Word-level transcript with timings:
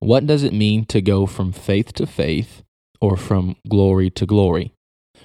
What 0.00 0.26
does 0.26 0.42
it 0.42 0.52
mean 0.52 0.86
to 0.86 1.00
go 1.00 1.26
from 1.26 1.52
faith 1.52 1.92
to 1.94 2.06
faith 2.06 2.62
or 3.00 3.16
from 3.16 3.56
glory 3.68 4.10
to 4.10 4.26
glory? 4.26 4.72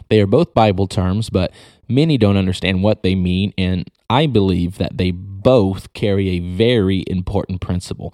They 0.09 0.21
are 0.21 0.27
both 0.27 0.53
Bible 0.53 0.87
terms, 0.87 1.29
but 1.29 1.51
many 1.87 2.17
don't 2.17 2.37
understand 2.37 2.83
what 2.83 3.01
they 3.01 3.15
mean, 3.15 3.53
and 3.57 3.89
I 4.09 4.27
believe 4.27 4.77
that 4.77 4.97
they 4.97 5.11
both 5.11 5.93
carry 5.93 6.29
a 6.29 6.39
very 6.39 7.03
important 7.07 7.61
principle 7.61 8.13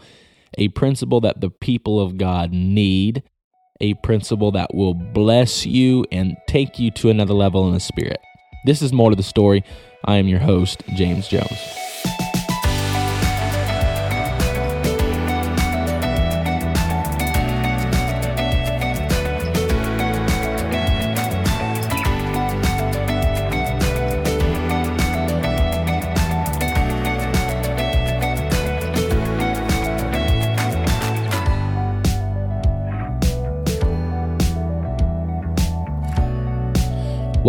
a 0.57 0.67
principle 0.69 1.21
that 1.21 1.41
the 1.41 1.49
people 1.49 1.99
of 1.99 2.17
God 2.17 2.51
need, 2.51 3.23
a 3.79 3.93
principle 3.95 4.51
that 4.51 4.73
will 4.73 4.93
bless 4.93 5.65
you 5.65 6.05
and 6.11 6.35
take 6.47 6.77
you 6.77 6.91
to 6.91 7.09
another 7.09 7.33
level 7.33 7.67
in 7.67 7.73
the 7.73 7.79
spirit. 7.79 8.19
This 8.65 8.81
is 8.81 8.93
more 8.93 9.09
to 9.09 9.15
the 9.15 9.23
story. 9.23 9.63
I 10.05 10.17
am 10.17 10.27
your 10.27 10.39
host, 10.39 10.83
James 10.95 11.27
Jones. 11.27 11.57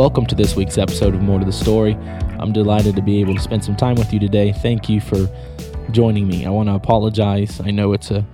Welcome 0.03 0.27
to 0.27 0.35
this 0.35 0.57
week's 0.57 0.79
episode 0.79 1.15
of 1.15 1.23
More 1.23 1.39
to 1.39 1.45
the 1.45 1.53
Story. 1.53 1.95
I'm 2.41 2.53
delighted 2.53 2.97
to 2.97 3.03
be 3.03 3.21
able 3.21 3.37
to 3.37 3.41
spend 3.41 3.65
some 3.65 3.77
time 3.77 3.95
with 3.95 4.13
you 4.13 4.19
today. 4.19 4.53
Thank 4.53 4.89
you 4.89 5.01
for 5.01 5.31
joining 5.93 6.27
me. 6.27 6.45
I 6.45 6.51
want 6.51 6.69
to 6.69 6.75
apologize. 6.75 7.61
I 7.61 7.71
know 7.71 7.93
it's 7.93 8.11
a 8.11 8.27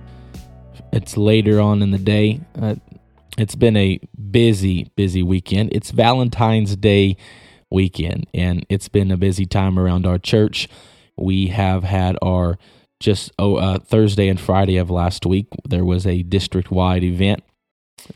it's 0.91 1.15
later 1.15 1.61
on 1.61 1.83
in 1.83 1.91
the 1.91 1.99
day. 1.99 2.41
Uh, 2.59 2.77
it's 3.37 3.53
been 3.53 3.77
a 3.77 3.99
busy, 4.31 4.89
busy 4.95 5.21
weekend. 5.21 5.69
It's 5.71 5.91
Valentine's 5.91 6.75
Day 6.75 7.17
weekend, 7.69 8.25
and 8.33 8.65
it's 8.67 8.89
been 8.89 9.11
a 9.11 9.17
busy 9.17 9.45
time 9.45 9.77
around 9.77 10.07
our 10.07 10.17
church. 10.17 10.67
We 11.17 11.49
have 11.49 11.83
had 11.83 12.17
our 12.23 12.57
just 12.99 13.31
oh, 13.37 13.57
uh, 13.57 13.77
Thursday 13.77 14.27
and 14.27 14.39
Friday 14.39 14.77
of 14.77 14.89
last 14.89 15.23
week. 15.23 15.45
There 15.69 15.85
was 15.85 16.07
a 16.07 16.23
district 16.23 16.71
wide 16.71 17.03
event 17.03 17.43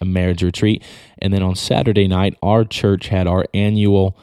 a 0.02 0.06
marriage 0.06 0.44
retreat. 0.44 0.84
And 1.20 1.34
then 1.34 1.44
on 1.44 1.56
Saturday 1.56 2.08
night, 2.08 2.38
our 2.42 2.64
church 2.64 3.08
had 3.08 3.28
our 3.28 3.46
annual 3.54 4.18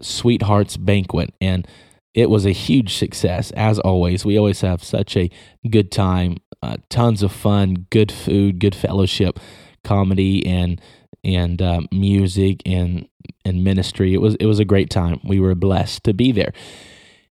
Sweethearts 0.00 0.76
Banquet. 0.76 1.34
And 1.40 1.66
it 2.14 2.30
was 2.30 2.46
a 2.46 2.52
huge 2.52 2.94
success, 2.94 3.50
as 3.52 3.78
always. 3.80 4.24
We 4.24 4.38
always 4.38 4.60
have 4.60 4.84
such 4.84 5.16
a 5.16 5.30
good 5.68 5.90
time, 5.90 6.36
uh, 6.62 6.76
tons 6.88 7.22
of 7.22 7.32
fun, 7.32 7.86
good 7.90 8.12
food, 8.12 8.60
good 8.60 8.74
fellowship, 8.74 9.40
comedy, 9.82 10.46
and 10.46 10.80
and 11.24 11.60
uh, 11.60 11.80
music 11.90 12.62
and 12.64 13.08
and 13.44 13.64
ministry. 13.64 14.14
It 14.14 14.20
was 14.20 14.36
it 14.36 14.46
was 14.46 14.60
a 14.60 14.64
great 14.64 14.90
time. 14.90 15.20
We 15.24 15.40
were 15.40 15.54
blessed 15.56 16.04
to 16.04 16.14
be 16.14 16.30
there 16.30 16.52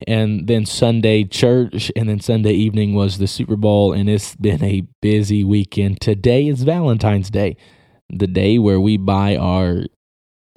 and 0.08 0.48
then 0.48 0.66
Sunday 0.66 1.24
church, 1.24 1.92
and 1.96 2.10
then 2.10 2.20
Sunday 2.20 2.54
evening 2.54 2.94
was 2.94 3.18
the 3.18 3.28
Super 3.28 3.56
Bowl, 3.56 3.94
and 3.94 4.10
it's 4.10 4.36
been 4.36 4.64
a 4.64 4.84
busy 5.02 5.44
weekend. 5.44 6.02
Today 6.02 6.48
is 6.48 6.64
Valentine's 6.64 7.30
Day, 7.30 7.58
the 8.10 8.28
day 8.28 8.58
where 8.58 8.80
we 8.80 8.98
buy 8.98 9.36
our 9.36 9.84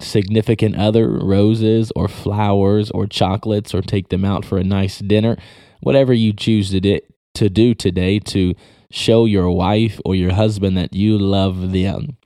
significant 0.01 0.75
other 0.75 1.09
roses 1.09 1.91
or 1.95 2.07
flowers 2.07 2.91
or 2.91 3.07
chocolates 3.07 3.73
or 3.73 3.81
take 3.81 4.09
them 4.09 4.25
out 4.25 4.43
for 4.43 4.57
a 4.57 4.63
nice 4.63 4.99
dinner, 4.99 5.37
whatever 5.81 6.13
you 6.13 6.33
choose 6.33 6.69
to 6.71 6.79
do, 6.79 6.99
to 7.33 7.49
do 7.49 7.73
today 7.73 8.19
to 8.19 8.53
show 8.91 9.25
your 9.25 9.49
wife 9.49 9.99
or 10.05 10.15
your 10.15 10.33
husband 10.33 10.77
that 10.77 10.93
you 10.93 11.17
love 11.17 11.71
them. 11.71 12.17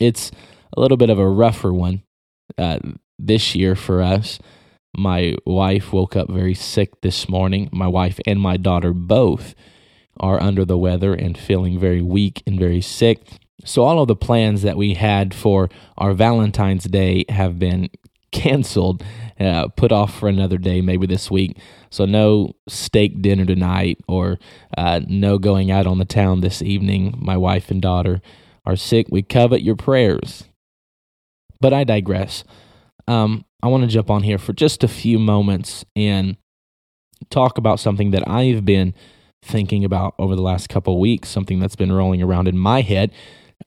It's 0.00 0.30
a 0.76 0.80
little 0.80 0.96
bit 0.96 1.10
of 1.10 1.18
a 1.18 1.28
rougher 1.28 1.72
one 1.72 2.02
uh, 2.56 2.78
this 3.18 3.54
year 3.54 3.74
for 3.74 4.00
us 4.00 4.38
my 4.96 5.34
wife 5.44 5.92
woke 5.92 6.16
up 6.16 6.30
very 6.30 6.54
sick 6.54 7.00
this 7.02 7.28
morning. 7.28 7.68
My 7.72 7.86
wife 7.86 8.18
and 8.26 8.40
my 8.40 8.56
daughter 8.56 8.92
both 8.92 9.54
are 10.20 10.42
under 10.42 10.64
the 10.64 10.78
weather 10.78 11.14
and 11.14 11.38
feeling 11.38 11.78
very 11.78 12.02
weak 12.02 12.42
and 12.46 12.58
very 12.58 12.80
sick. 12.80 13.20
So, 13.64 13.82
all 13.82 14.00
of 14.00 14.08
the 14.08 14.16
plans 14.16 14.62
that 14.62 14.76
we 14.76 14.94
had 14.94 15.34
for 15.34 15.68
our 15.96 16.14
Valentine's 16.14 16.84
Day 16.84 17.24
have 17.28 17.58
been 17.58 17.90
canceled, 18.32 19.04
uh, 19.38 19.68
put 19.68 19.92
off 19.92 20.18
for 20.18 20.28
another 20.28 20.58
day, 20.58 20.80
maybe 20.80 21.06
this 21.06 21.30
week. 21.30 21.58
So, 21.90 22.04
no 22.04 22.54
steak 22.68 23.20
dinner 23.20 23.44
tonight 23.44 23.98
or 24.08 24.38
uh, 24.76 25.00
no 25.08 25.38
going 25.38 25.70
out 25.70 25.86
on 25.86 25.98
the 25.98 26.04
town 26.04 26.40
this 26.40 26.62
evening. 26.62 27.14
My 27.18 27.36
wife 27.36 27.70
and 27.70 27.82
daughter 27.82 28.20
are 28.64 28.76
sick. 28.76 29.06
We 29.10 29.22
covet 29.22 29.62
your 29.62 29.76
prayers. 29.76 30.44
But 31.60 31.72
I 31.72 31.84
digress. 31.84 32.44
Um, 33.08 33.46
I 33.62 33.68
want 33.68 33.82
to 33.84 33.88
jump 33.88 34.10
on 34.10 34.22
here 34.22 34.38
for 34.38 34.52
just 34.52 34.84
a 34.84 34.88
few 34.88 35.18
moments 35.18 35.84
and 35.96 36.36
talk 37.30 37.56
about 37.58 37.80
something 37.80 38.10
that 38.12 38.28
I've 38.28 38.64
been 38.64 38.94
thinking 39.42 39.84
about 39.84 40.14
over 40.18 40.36
the 40.36 40.42
last 40.42 40.68
couple 40.68 41.00
weeks, 41.00 41.28
something 41.30 41.58
that's 41.58 41.74
been 41.74 41.90
rolling 41.90 42.22
around 42.22 42.48
in 42.48 42.58
my 42.58 42.82
head. 42.82 43.12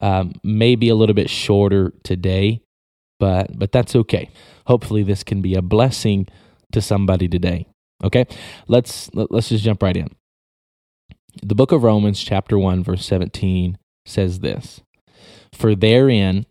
Um, 0.00 0.34
maybe 0.44 0.88
a 0.88 0.94
little 0.94 1.14
bit 1.14 1.28
shorter 1.28 1.92
today, 2.04 2.62
but 3.18 3.58
but 3.58 3.72
that's 3.72 3.94
okay. 3.94 4.30
Hopefully, 4.66 5.02
this 5.02 5.22
can 5.22 5.42
be 5.42 5.54
a 5.54 5.62
blessing 5.62 6.28
to 6.70 6.80
somebody 6.80 7.28
today. 7.28 7.66
Okay, 8.02 8.26
let's 8.68 9.12
let, 9.12 9.24
us 9.24 9.30
let 9.30 9.38
us 9.38 9.48
just 9.50 9.64
jump 9.64 9.82
right 9.82 9.96
in. 9.96 10.08
The 11.42 11.54
book 11.54 11.72
of 11.72 11.82
Romans, 11.82 12.22
chapter 12.22 12.58
one, 12.58 12.82
verse 12.82 13.04
seventeen, 13.04 13.76
says 14.06 14.40
this: 14.40 14.80
"For 15.52 15.74
therein 15.74 16.46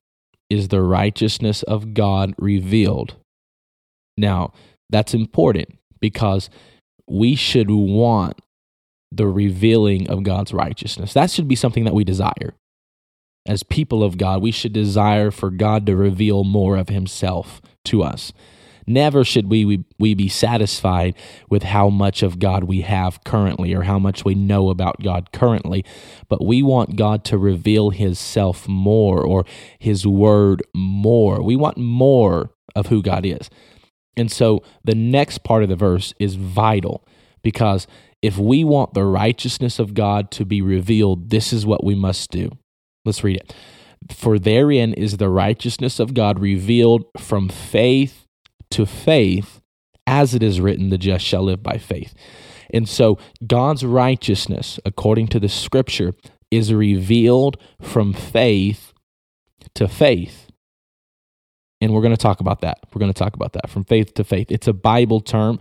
is 0.51 0.67
the 0.67 0.81
righteousness 0.81 1.63
of 1.63 1.93
God 1.93 2.33
revealed." 2.37 3.15
Now, 4.17 4.53
that's 4.89 5.13
important 5.13 5.77
because 5.99 6.49
we 7.07 7.35
should 7.35 7.69
want 7.69 8.39
the 9.11 9.27
revealing 9.27 10.09
of 10.09 10.23
God's 10.23 10.53
righteousness. 10.53 11.13
That 11.13 11.29
should 11.31 11.47
be 11.47 11.55
something 11.55 11.83
that 11.83 11.93
we 11.93 12.03
desire. 12.03 12.55
As 13.45 13.63
people 13.63 14.03
of 14.03 14.17
God, 14.17 14.41
we 14.41 14.51
should 14.51 14.73
desire 14.73 15.31
for 15.31 15.49
God 15.49 15.85
to 15.87 15.95
reveal 15.95 16.43
more 16.43 16.77
of 16.77 16.89
Himself 16.89 17.61
to 17.85 18.03
us. 18.03 18.31
Never 18.87 19.23
should 19.23 19.49
we, 19.49 19.65
we, 19.65 19.83
we 19.99 20.13
be 20.13 20.29
satisfied 20.29 21.15
with 21.49 21.63
how 21.63 21.89
much 21.89 22.23
of 22.23 22.39
God 22.39 22.65
we 22.65 22.81
have 22.81 23.23
currently 23.23 23.73
or 23.73 23.83
how 23.83 23.99
much 23.99 24.25
we 24.25 24.35
know 24.35 24.69
about 24.69 25.01
God 25.01 25.31
currently, 25.31 25.85
but 26.29 26.45
we 26.45 26.63
want 26.63 26.95
God 26.95 27.23
to 27.25 27.37
reveal 27.37 27.89
His 27.91 28.19
self 28.19 28.67
more 28.67 29.23
or 29.23 29.45
His 29.79 30.05
word 30.05 30.63
more. 30.73 31.41
We 31.41 31.55
want 31.55 31.77
more 31.77 32.51
of 32.75 32.87
who 32.87 33.01
God 33.01 33.25
is. 33.25 33.49
And 34.17 34.31
so 34.31 34.63
the 34.83 34.95
next 34.95 35.43
part 35.43 35.63
of 35.63 35.69
the 35.69 35.75
verse 35.75 36.13
is 36.19 36.35
vital 36.35 37.05
because 37.41 37.87
if 38.21 38.37
we 38.37 38.63
want 38.63 38.93
the 38.93 39.05
righteousness 39.05 39.79
of 39.79 39.93
God 39.93 40.31
to 40.31 40.45
be 40.45 40.61
revealed, 40.61 41.29
this 41.29 41.51
is 41.51 41.65
what 41.65 41.83
we 41.83 41.95
must 41.95 42.29
do. 42.29 42.51
Let's 43.03 43.23
read 43.23 43.37
it. 43.37 43.55
For 44.09 44.37
therein 44.37 44.93
is 44.93 45.17
the 45.17 45.29
righteousness 45.29 45.99
of 45.99 46.13
God 46.13 46.39
revealed 46.39 47.05
from 47.17 47.49
faith 47.49 48.27
to 48.71 48.85
faith, 48.85 49.61
as 50.07 50.33
it 50.33 50.43
is 50.43 50.59
written, 50.59 50.89
the 50.89 50.97
just 50.97 51.25
shall 51.25 51.43
live 51.43 51.63
by 51.63 51.77
faith. 51.77 52.13
And 52.73 52.87
so 52.87 53.19
God's 53.45 53.85
righteousness, 53.85 54.79
according 54.85 55.27
to 55.29 55.39
the 55.39 55.49
scripture, 55.49 56.13
is 56.49 56.73
revealed 56.73 57.57
from 57.81 58.13
faith 58.13 58.93
to 59.75 59.87
faith. 59.87 60.47
And 61.79 61.93
we're 61.93 62.01
going 62.01 62.15
to 62.15 62.21
talk 62.21 62.39
about 62.39 62.61
that. 62.61 62.79
We're 62.93 62.99
going 62.99 63.13
to 63.13 63.17
talk 63.17 63.33
about 63.33 63.53
that 63.53 63.69
from 63.69 63.83
faith 63.83 64.13
to 64.15 64.23
faith. 64.23 64.51
It's 64.51 64.67
a 64.67 64.73
Bible 64.73 65.19
term. 65.19 65.59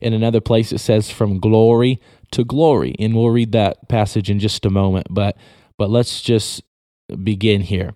In 0.00 0.12
another 0.12 0.40
place, 0.40 0.70
it 0.70 0.78
says 0.78 1.10
from 1.10 1.40
glory 1.40 2.00
to 2.30 2.44
glory. 2.44 2.94
And 2.98 3.16
we'll 3.16 3.30
read 3.30 3.52
that 3.52 3.88
passage 3.88 4.30
in 4.30 4.38
just 4.38 4.64
a 4.64 4.70
moment. 4.70 5.08
But, 5.10 5.36
but 5.76 5.90
let's 5.90 6.22
just 6.22 6.62
begin 7.24 7.62
here. 7.62 7.94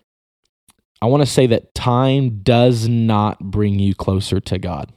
I 1.02 1.06
want 1.06 1.20
to 1.20 1.26
say 1.26 1.48
that 1.48 1.74
time 1.74 2.42
does 2.44 2.88
not 2.88 3.40
bring 3.40 3.80
you 3.80 3.92
closer 3.92 4.38
to 4.38 4.56
God. 4.56 4.92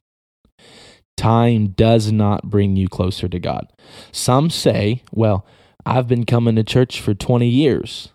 Time 1.18 1.70
does 1.70 2.12
not 2.12 2.48
bring 2.48 2.76
you 2.76 2.88
closer 2.88 3.28
to 3.28 3.40
God. 3.40 3.74
Some 4.12 4.52
say, 4.52 5.02
well, 5.12 5.48
I've 5.84 6.08
been 6.08 6.24
coming 6.24 6.58
to 6.58 6.64
church 6.64 7.02
for 7.02 7.16
20 7.16 7.48
years. 7.48 8.10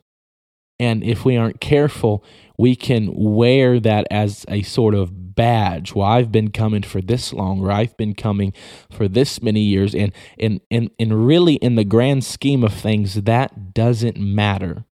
And 0.78 1.02
if 1.02 1.24
we 1.24 1.36
aren't 1.36 1.60
careful, 1.60 2.22
we 2.56 2.76
can 2.76 3.12
wear 3.12 3.80
that 3.80 4.06
as 4.08 4.46
a 4.46 4.62
sort 4.62 4.94
of 4.94 5.34
badge. 5.34 5.92
Well, 5.92 6.06
I've 6.06 6.30
been 6.30 6.52
coming 6.52 6.82
for 6.82 7.00
this 7.00 7.32
long, 7.32 7.60
or 7.60 7.72
I've 7.72 7.96
been 7.96 8.14
coming 8.14 8.52
for 8.88 9.08
this 9.08 9.42
many 9.42 9.62
years. 9.62 9.96
And, 9.96 10.12
and, 10.38 10.60
and, 10.70 10.90
and 11.00 11.26
really, 11.26 11.54
in 11.54 11.74
the 11.74 11.84
grand 11.84 12.22
scheme 12.22 12.62
of 12.62 12.72
things, 12.72 13.14
that 13.14 13.74
doesn't 13.74 14.16
matter 14.16 14.84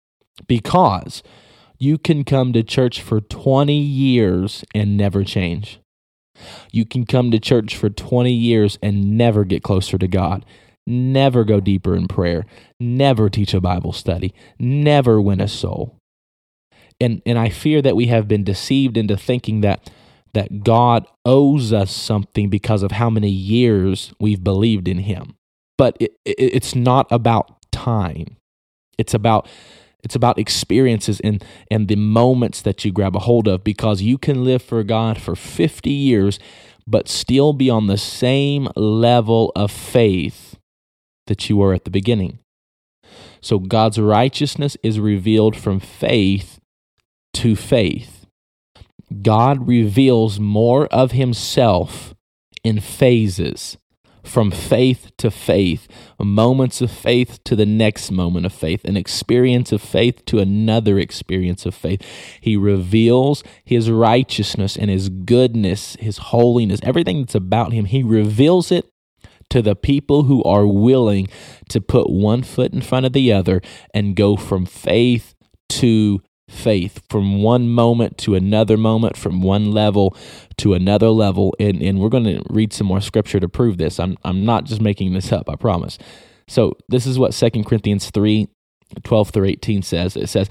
because 0.48 1.22
you 1.80 1.98
can 1.98 2.24
come 2.24 2.54
to 2.54 2.64
church 2.64 3.02
for 3.02 3.22
20 3.22 3.74
years 3.74 4.64
and 4.74 4.98
never 4.98 5.24
change. 5.24 5.80
You 6.72 6.86
can 6.86 7.06
come 7.06 7.32
to 7.32 7.40
church 7.40 7.76
for 7.76 7.90
20 7.90 8.32
years 8.32 8.78
and 8.82 9.18
never 9.18 9.44
get 9.44 9.64
closer 9.64 9.98
to 9.98 10.08
God. 10.08 10.46
never 10.90 11.44
go 11.44 11.60
deeper 11.60 11.96
in 11.96 12.08
prayer, 12.08 12.46
never 12.80 13.30
teach 13.30 13.54
a 13.54 13.60
Bible 13.60 13.92
study, 13.92 14.34
never 14.58 15.20
win 15.22 15.42
a 15.42 15.48
soul. 15.48 15.98
And, 17.00 17.22
and 17.26 17.38
I 17.38 17.50
fear 17.50 17.82
that 17.82 17.98
we 17.98 18.08
have 18.08 18.28
been 18.28 18.46
deceived 18.46 18.96
into 18.96 19.18
thinking 19.18 19.62
that, 19.62 19.90
that 20.34 20.64
God 20.64 21.06
owes 21.26 21.74
us 21.74 21.92
something 21.92 22.50
because 22.50 22.84
of 22.84 22.94
how 22.94 23.10
many 23.10 23.30
years 23.30 24.14
we've 24.20 24.44
believed 24.44 24.88
in 24.88 25.00
Him. 25.00 25.36
But 25.78 25.98
it, 26.00 26.16
it, 26.24 26.36
it's 26.40 26.74
not 26.74 27.06
about 27.12 27.62
time, 27.72 28.38
it's 28.98 29.14
about 29.14 29.48
it's 30.08 30.16
about 30.16 30.40
experiences 30.40 31.20
and, 31.20 31.44
and 31.70 31.90
the 31.90 31.98
moments 31.98 32.62
that 32.62 32.86
you 32.86 32.94
grab 32.94 33.14
a 33.14 33.20
hold 33.20 33.46
of 33.46 33.62
because 33.62 34.02
you 34.02 34.18
can 34.18 34.46
live 34.46 34.62
for 34.62 34.82
God 34.82 35.20
for 35.22 35.36
50 35.36 35.90
years, 35.90 36.40
but 36.88 37.10
still 37.10 37.52
be 37.52 37.70
on 37.70 37.88
the 37.88 37.98
same 37.98 38.70
level 38.78 39.52
of 39.54 39.70
faith 39.70 40.58
that 41.26 41.50
you 41.50 41.58
were 41.58 41.74
at 41.74 41.84
the 41.84 41.92
beginning. 41.92 42.40
So 43.42 43.60
God's 43.60 44.00
righteousness 44.00 44.78
is 44.82 44.98
revealed 44.98 45.58
from 45.58 45.82
faith 45.82 46.62
to 47.34 47.58
faith. 47.58 48.26
God 49.22 49.68
reveals 49.68 50.40
more 50.40 50.88
of 50.88 51.12
himself 51.12 52.16
in 52.64 52.80
phases 52.80 53.78
from 54.28 54.52
faith 54.52 55.12
to 55.18 55.32
faith, 55.32 55.88
moments 56.20 56.82
of 56.82 56.92
faith 56.92 57.44
to 57.46 57.56
the 57.56 57.66
next 57.66 58.12
moment 58.12 58.46
of 58.46 58.54
faith, 58.54 58.84
an 58.84 58.98
experience 58.98 59.72
of 59.72 59.82
faith 59.82 60.24
to 60.26 60.40
another 60.40 61.00
experience 61.00 61.66
of 61.66 61.74
faith. 61.74 62.02
He 62.42 62.56
reveals 62.56 63.44
his 63.64 63.90
righteousness 63.90 64.78
and 64.78 64.90
his 64.90 65.10
goodness, 65.10 65.96
his 66.00 66.18
holiness, 66.18 66.80
everything 66.84 67.22
that's 67.22 67.36
about 67.36 67.74
him. 67.74 67.86
He 67.86 68.04
reveals 68.04 68.72
it 68.72 68.92
to 69.50 69.62
the 69.62 69.76
people 69.76 70.24
who 70.24 70.44
are 70.44 70.68
willing 70.68 71.28
to 71.70 71.80
put 71.80 72.10
one 72.10 72.44
foot 72.44 72.74
in 72.74 72.82
front 72.82 73.06
of 73.06 73.14
the 73.14 73.32
other 73.32 73.62
and 73.94 74.16
go 74.16 74.36
from 74.36 74.66
faith 74.66 75.34
to 75.70 76.22
faith 76.50 77.02
from 77.10 77.42
one 77.42 77.70
moment 77.70 78.18
to 78.20 78.36
another 78.36 78.78
moment, 78.78 79.18
from 79.18 79.42
one 79.42 79.72
level 79.72 80.16
to 80.58 80.74
another 80.74 81.10
level. 81.10 81.54
And, 81.60 81.82
and 81.82 82.00
we're 82.00 82.10
going 82.10 82.24
to 82.24 82.42
read 82.50 82.74
some 82.74 82.88
more 82.88 83.02
scripture 83.02 83.40
to 83.40 83.50
prove 83.50 83.78
this. 83.78 84.00
I'm, 84.00 84.18
I'm 84.24 84.46
not 84.46 84.66
just 84.66 84.82
making 84.82 85.14
this 85.14 85.32
up, 85.32 85.50
I 85.50 85.56
promise. 85.56 85.98
So, 86.48 86.78
this 86.88 87.06
is 87.06 87.20
what 87.20 87.34
2 87.34 87.64
Corinthians 87.64 88.10
3 88.10 88.48
12 89.04 89.30
through 89.32 89.46
18 89.46 89.82
says. 89.82 90.16
It 90.16 90.28
says, 90.28 90.50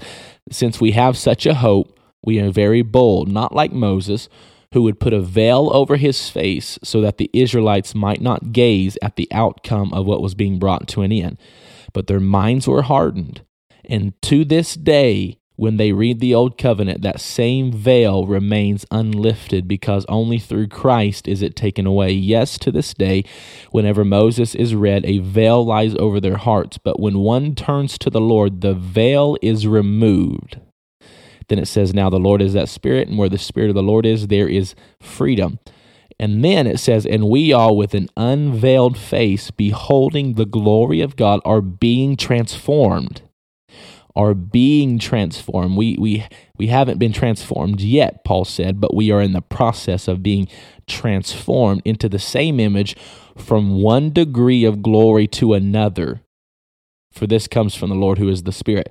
Since 0.51 0.79
we 0.79 0.91
have 0.91 1.17
such 1.17 1.45
a 1.45 1.55
hope, 1.55 1.99
we 2.23 2.39
are 2.39 2.51
very 2.51 2.81
bold, 2.81 3.31
not 3.31 3.53
like 3.53 3.71
Moses, 3.71 4.29
who 4.73 4.83
would 4.83 4.99
put 4.99 5.13
a 5.13 5.21
veil 5.21 5.71
over 5.73 5.95
his 5.95 6.29
face 6.29 6.77
so 6.83 7.01
that 7.01 7.17
the 7.17 7.29
Israelites 7.33 7.95
might 7.95 8.21
not 8.21 8.51
gaze 8.51 8.97
at 9.01 9.15
the 9.15 9.27
outcome 9.31 9.93
of 9.93 10.05
what 10.05 10.21
was 10.21 10.35
being 10.35 10.59
brought 10.59 10.87
to 10.89 11.01
an 11.01 11.11
end. 11.11 11.37
But 11.93 12.07
their 12.07 12.19
minds 12.19 12.67
were 12.67 12.83
hardened. 12.83 13.41
And 13.85 14.13
to 14.23 14.43
this 14.43 14.75
day, 14.75 15.39
when 15.57 15.77
they 15.77 15.91
read 15.91 16.19
the 16.19 16.35
Old 16.35 16.57
Covenant, 16.57 17.01
that 17.01 17.19
same 17.19 17.71
veil 17.71 18.27
remains 18.27 18.85
unlifted 18.91 19.67
because 19.67 20.05
only 20.07 20.37
through 20.37 20.67
Christ 20.67 21.27
is 21.27 21.41
it 21.41 21.55
taken 21.55 21.87
away. 21.87 22.11
Yes, 22.11 22.59
to 22.59 22.71
this 22.71 22.93
day, 22.93 23.23
whenever 23.71 24.05
Moses 24.05 24.53
is 24.53 24.75
read, 24.75 25.03
a 25.03 25.17
veil 25.17 25.65
lies 25.65 25.95
over 25.95 26.21
their 26.21 26.37
hearts, 26.37 26.77
but 26.77 26.99
when 26.99 27.17
one 27.19 27.55
turns 27.55 27.97
to 27.97 28.11
the 28.11 28.21
Lord, 28.21 28.61
the 28.61 28.75
veil 28.75 29.35
is 29.41 29.65
removed. 29.65 30.59
Then 31.47 31.57
it 31.57 31.67
says, 31.67 31.91
Now 31.91 32.11
the 32.11 32.19
Lord 32.19 32.41
is 32.41 32.53
that 32.53 32.69
Spirit, 32.69 33.07
and 33.07 33.17
where 33.17 33.29
the 33.29 33.39
Spirit 33.39 33.69
of 33.69 33.75
the 33.75 33.81
Lord 33.81 34.05
is, 34.05 34.27
there 34.27 34.47
is 34.47 34.75
freedom. 35.01 35.57
And 36.19 36.43
then 36.45 36.67
it 36.67 36.79
says, 36.79 37.05
And 37.05 37.29
we 37.29 37.51
all, 37.51 37.75
with 37.75 37.95
an 37.95 38.09
unveiled 38.15 38.97
face, 38.97 39.49
beholding 39.49 40.35
the 40.35 40.45
glory 40.45 41.01
of 41.01 41.15
God, 41.15 41.39
are 41.45 41.61
being 41.61 42.15
transformed 42.15 43.23
are 44.17 44.33
being 44.33 44.97
transformed. 44.97 45.77
We, 45.77 45.95
we, 45.99 46.25
we 46.57 46.67
haven't 46.67 46.97
been 46.97 47.13
transformed 47.13 47.79
yet, 47.79 48.23
Paul 48.25 48.45
said, 48.45 48.81
but 48.81 48.95
we 48.95 49.11
are 49.11 49.21
in 49.21 49.33
the 49.33 49.41
process 49.41 50.07
of 50.07 50.23
being 50.23 50.47
transformed 50.87 51.83
into 51.85 52.09
the 52.09 52.17
same 52.17 52.59
image 52.59 52.97
from 53.37 53.79
one 53.79 54.11
degree 54.11 54.65
of 54.65 54.81
glory 54.81 55.27
to 55.27 55.53
another. 55.53 56.21
For 57.11 57.27
this 57.27 57.47
comes 57.47 57.75
from 57.75 57.89
the 57.89 57.95
Lord 57.95 58.17
who 58.17 58.27
is 58.27 58.43
the 58.43 58.51
Spirit. 58.51 58.89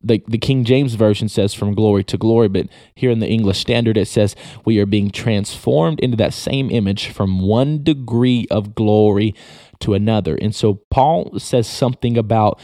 The, 0.00 0.22
the 0.28 0.38
King 0.38 0.64
James 0.64 0.94
Version 0.94 1.28
says 1.28 1.52
from 1.52 1.74
glory 1.74 2.04
to 2.04 2.16
glory, 2.16 2.48
but 2.48 2.68
here 2.94 3.10
in 3.10 3.18
the 3.18 3.28
English 3.28 3.58
Standard 3.58 3.96
it 3.96 4.06
says 4.06 4.36
we 4.64 4.78
are 4.78 4.86
being 4.86 5.10
transformed 5.10 5.98
into 5.98 6.16
that 6.18 6.32
same 6.32 6.70
image 6.70 7.08
from 7.08 7.40
one 7.40 7.82
degree 7.82 8.46
of 8.48 8.76
glory 8.76 9.34
to 9.80 9.94
another. 9.94 10.36
And 10.36 10.54
so 10.54 10.82
Paul 10.90 11.38
says 11.38 11.66
something 11.66 12.16
about 12.16 12.60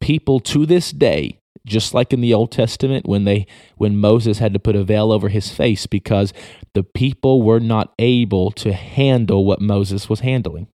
people 0.00 0.40
to 0.40 0.66
this 0.66 0.90
day 0.92 1.40
just 1.66 1.92
like 1.92 2.12
in 2.12 2.20
the 2.20 2.32
Old 2.32 2.52
Testament 2.52 3.06
when 3.06 3.24
they 3.24 3.46
when 3.76 3.96
Moses 3.96 4.38
had 4.38 4.52
to 4.54 4.58
put 4.58 4.76
a 4.76 4.84
veil 4.84 5.12
over 5.12 5.28
his 5.28 5.50
face 5.50 5.86
because 5.86 6.32
the 6.74 6.84
people 6.84 7.42
were 7.42 7.60
not 7.60 7.92
able 7.98 8.52
to 8.52 8.72
handle 8.72 9.44
what 9.44 9.60
Moses 9.60 10.08
was 10.08 10.20
handling. 10.20 10.68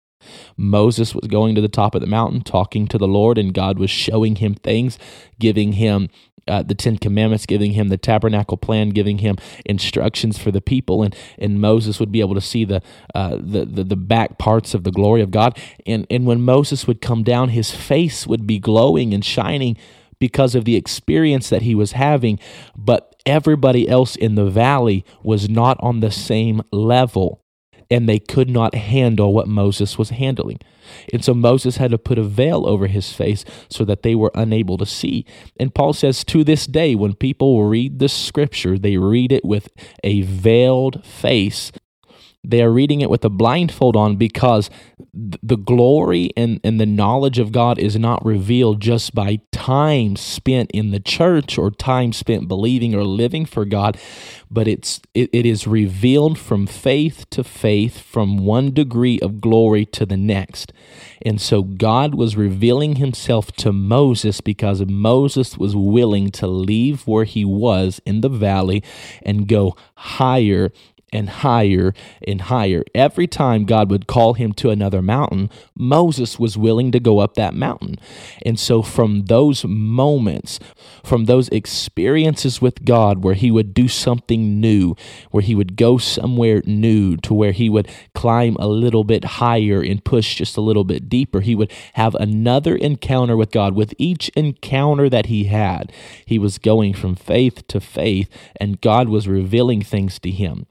Moses 0.56 1.15
was 1.15 1.29
going 1.29 1.55
to 1.55 1.61
the 1.61 1.69
top 1.69 1.94
of 1.94 2.00
the 2.00 2.06
mountain 2.06 2.41
talking 2.41 2.88
to 2.88 2.99
the 2.99 3.06
Lord 3.06 3.38
and 3.38 3.55
God 3.55 3.79
was 3.79 3.91
showing 3.91 4.37
him 4.37 4.55
things, 4.55 4.99
giving 5.38 5.73
him 5.73 6.09
uh, 6.49 6.62
the 6.62 6.75
Ten 6.75 6.99
Commandments, 6.99 7.47
giving 7.47 7.73
him 7.73 7.89
the 7.89 7.97
tabernacle 7.97 8.56
plan, 8.56 8.91
giving 8.91 9.19
him 9.19 9.37
instructions 9.65 10.39
for 10.39 10.50
the 10.50 10.61
people, 10.61 11.03
and 11.03 11.15
and 11.39 11.61
Moses 11.61 12.00
would 12.00 12.12
be 12.12 12.21
able 12.21 12.35
to 12.35 12.41
see 12.41 12.65
the, 12.65 12.83
uh, 13.15 13.37
the 13.41 13.65
the 13.65 13.85
the 13.85 13.97
back 13.97 14.39
parts 14.39 14.75
of 14.75 14.85
the 14.85 14.91
glory 14.91 15.21
of 15.23 15.31
God. 15.31 15.59
And 15.87 16.06
and 16.11 16.27
when 16.27 16.43
Moses 16.43 16.87
would 16.87 17.00
come 17.00 17.23
down, 17.23 17.50
his 17.50 17.71
face 17.71 18.27
would 18.27 18.47
be 18.47 18.59
glowing 18.59 19.15
and 19.15 19.25
shining 19.25 19.77
because 20.19 20.55
of 20.55 20.65
the 20.65 20.77
experience 20.77 21.49
that 21.49 21.62
he 21.62 21.75
was 21.75 21.93
having, 21.93 22.41
but 22.77 23.23
everybody 23.25 23.89
else 23.89 24.17
in 24.17 24.35
the 24.35 24.50
valley 24.50 25.05
was 25.23 25.49
not 25.49 25.79
on 25.81 26.00
the 26.00 26.11
same 26.11 26.62
level 26.73 27.43
and 27.90 28.08
they 28.08 28.19
could 28.19 28.50
not 28.50 28.75
handle 28.75 29.32
what 29.32 29.49
Moses 29.49 29.96
was 29.96 30.11
handling. 30.11 30.58
And 31.12 31.25
so 31.25 31.35
Moses 31.35 31.76
had 31.76 31.90
to 31.90 31.99
put 31.99 32.19
a 32.19 32.23
veil 32.23 32.67
over 32.67 32.87
his 32.87 33.12
face 33.12 33.44
so 33.69 33.85
that 33.85 34.02
they 34.02 34.14
were 34.14 34.31
unable 34.35 34.79
to 34.79 34.87
see. 34.87 35.25
And 35.58 35.75
Paul 35.75 35.93
says 35.93 36.25
to 36.25 36.44
this 36.44 36.67
day, 36.67 36.94
when 36.94 37.14
people 37.14 37.64
read 37.64 37.99
the 37.99 38.08
scripture, 38.08 38.79
they 38.79 38.96
read 38.96 39.32
it 39.32 39.44
with 39.44 39.69
a 40.02 40.23
veiled 40.23 41.05
face 41.05 41.73
they 42.44 42.62
are 42.62 42.70
reading 42.70 43.00
it 43.00 43.11
with 43.11 43.25
a 43.25 43.29
blindfold 43.29 43.96
on 43.96 44.17
because 44.17 44.70
the 45.14 45.56
glory 45.56 46.31
and, 46.37 46.60
and 46.62 46.81
the 46.81 46.87
knowledge 46.87 47.38
of 47.38 47.52
God 47.52 47.78
is 47.78 47.96
not 47.96 48.25
revealed 48.25 48.81
just 48.81 49.14
by 49.14 49.40
time 49.52 50.16
spent 50.16 50.70
in 50.72 50.90
the 50.90 51.00
church 51.00 51.58
or 51.58 51.70
time 51.70 52.12
spent 52.12 52.49
believing 52.49 52.94
or 52.94 53.04
living 53.04 53.47
for 53.47 53.64
God, 53.64 53.99
but 54.50 54.68
it's 54.68 55.00
it, 55.14 55.30
it 55.33 55.47
is 55.47 55.66
revealed 55.66 56.38
from 56.38 56.66
faith 56.66 57.28
to 57.30 57.42
faith, 57.42 58.00
from 58.00 58.38
one 58.38 58.73
degree 58.73 59.18
of 59.21 59.40
glory 59.40 59.85
to 59.87 60.06
the 60.06 60.16
next. 60.16 60.73
And 61.23 61.40
so 61.40 61.62
God 61.62 62.14
was 62.14 62.37
revealing 62.37 62.97
himself 62.97 63.52
to 63.52 63.73
Moses 63.73 64.40
because 64.40 64.85
Moses 64.87 65.59
was 65.59 65.75
willing 65.75 66.30
to 66.33 66.47
leave 66.47 67.06
where 67.06 67.25
he 67.25 67.44
was 67.44 68.00
in 68.06 68.21
the 68.21 68.28
valley 68.28 68.83
and 69.23 69.49
go 69.49 69.76
higher 69.97 70.71
and 71.12 71.29
higher 71.29 71.95
and 72.27 72.43
higher. 72.43 72.85
Every 72.95 73.27
time 73.27 73.65
God 73.65 73.91
would 73.91 74.07
call 74.07 74.35
him 74.35 74.53
to 74.55 74.71
another 74.71 75.03
mountain, 75.03 75.50
Moses 75.75 76.38
was 76.38 76.59
willing 76.59 76.93
to 76.93 77.00
go 77.00 77.19
up 77.19 77.35
that 77.35 77.55
mountain. 77.55 77.97
And 78.45 78.59
so, 78.59 78.83
from 78.83 79.27
those 79.27 79.65
moments, 79.65 80.59
from 81.05 81.25
those 81.25 81.49
experiences 81.49 82.61
with 82.61 82.85
God 82.85 83.23
where 83.25 83.35
he 83.35 83.50
would 83.50 83.75
do 83.75 83.88
something 83.88 84.61
new, 84.61 84.95
where 85.31 85.43
he 85.43 85.55
would 85.55 85.77
go 85.77 85.99
somewhere 85.99 86.62
new, 86.67 87.17
to 87.19 87.35
where 87.35 87.53
he 87.53 87.69
would 87.69 87.88
climb 88.15 88.57
a 88.57 88.69
little 88.69 89.05
bit 89.05 89.25
higher 89.25 89.81
and 89.83 90.05
push 90.05 90.37
just 90.37 90.57
a 90.57 90.61
little 90.62 90.85
bit 90.85 91.09
deeper, 91.09 91.41
he 91.41 91.55
would 91.55 91.73
have 91.95 92.15
another 92.17 92.77
encounter 92.77 93.37
with 93.37 93.50
God. 93.50 93.75
With 93.75 93.95
each 93.99 94.29
encounter 94.31 95.09
that 95.09 95.27
he 95.27 95.45
had, 95.45 95.93
he 96.25 96.38
was 96.38 96.59
going 96.59 96.95
from 96.95 97.15
faith 97.15 97.67
to 97.69 97.81
faith, 97.81 98.29
and 98.61 98.81
God 98.81 99.09
was 99.09 99.29
revealing 99.29 99.83
things 99.83 100.19
to 100.21 100.31
him. 100.31 100.67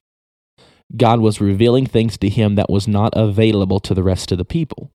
God 0.96 1.20
was 1.20 1.42
revealing 1.42 1.86
things 1.86 2.18
to 2.20 2.30
him 2.30 2.56
that 2.56 2.70
was 2.70 2.88
not 2.88 3.14
available 3.16 3.80
to 3.82 3.94
the 3.94 4.04
rest 4.04 4.32
of 4.32 4.38
the 4.38 4.46
people. 4.46 4.92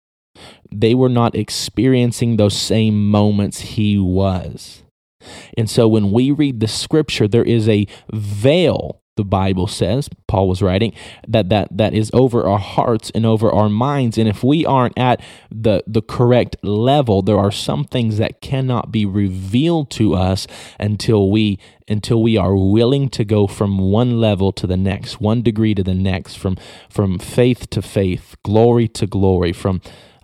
They 0.71 0.95
were 0.95 1.09
not 1.09 1.35
experiencing 1.35 2.37
those 2.37 2.57
same 2.57 3.09
moments 3.09 3.59
he 3.59 3.97
was. 3.97 4.83
And 5.57 5.69
so 5.69 5.87
when 5.87 6.11
we 6.11 6.31
read 6.31 6.59
the 6.59 6.67
scripture, 6.67 7.27
there 7.27 7.43
is 7.43 7.67
a 7.67 7.85
veil 8.11 9.00
the 9.17 9.23
Bible 9.25 9.67
says, 9.67 10.09
Paul 10.27 10.47
was 10.47 10.61
writing, 10.61 10.93
that, 11.27 11.49
that 11.49 11.75
that 11.75 11.93
is 11.93 12.09
over 12.13 12.47
our 12.47 12.59
hearts 12.59 13.11
and 13.13 13.25
over 13.25 13.51
our 13.51 13.69
minds. 13.69 14.17
And 14.17 14.27
if 14.27 14.43
we 14.43 14.65
aren't 14.65 14.97
at 14.97 15.21
the, 15.51 15.83
the 15.85 16.01
correct 16.01 16.55
level, 16.63 17.21
there 17.21 17.37
are 17.37 17.51
some 17.51 17.83
things 17.83 18.17
that 18.17 18.41
cannot 18.41 18.91
be 18.91 19.05
revealed 19.05 19.91
to 19.91 20.15
us 20.15 20.47
until 20.79 21.29
we 21.29 21.59
until 21.87 22.23
we 22.23 22.37
are 22.37 22.55
willing 22.55 23.09
to 23.09 23.25
go 23.25 23.47
from 23.47 23.77
one 23.77 24.21
level 24.21 24.53
to 24.53 24.65
the 24.65 24.77
next, 24.77 25.19
one 25.19 25.41
degree 25.41 25.75
to 25.75 25.83
the 25.83 25.93
next, 25.93 26.35
from 26.35 26.55
from 26.89 27.19
faith 27.19 27.69
to 27.71 27.81
faith, 27.81 28.35
glory 28.43 28.87
to 28.87 29.05
glory, 29.05 29.51
from 29.51 29.81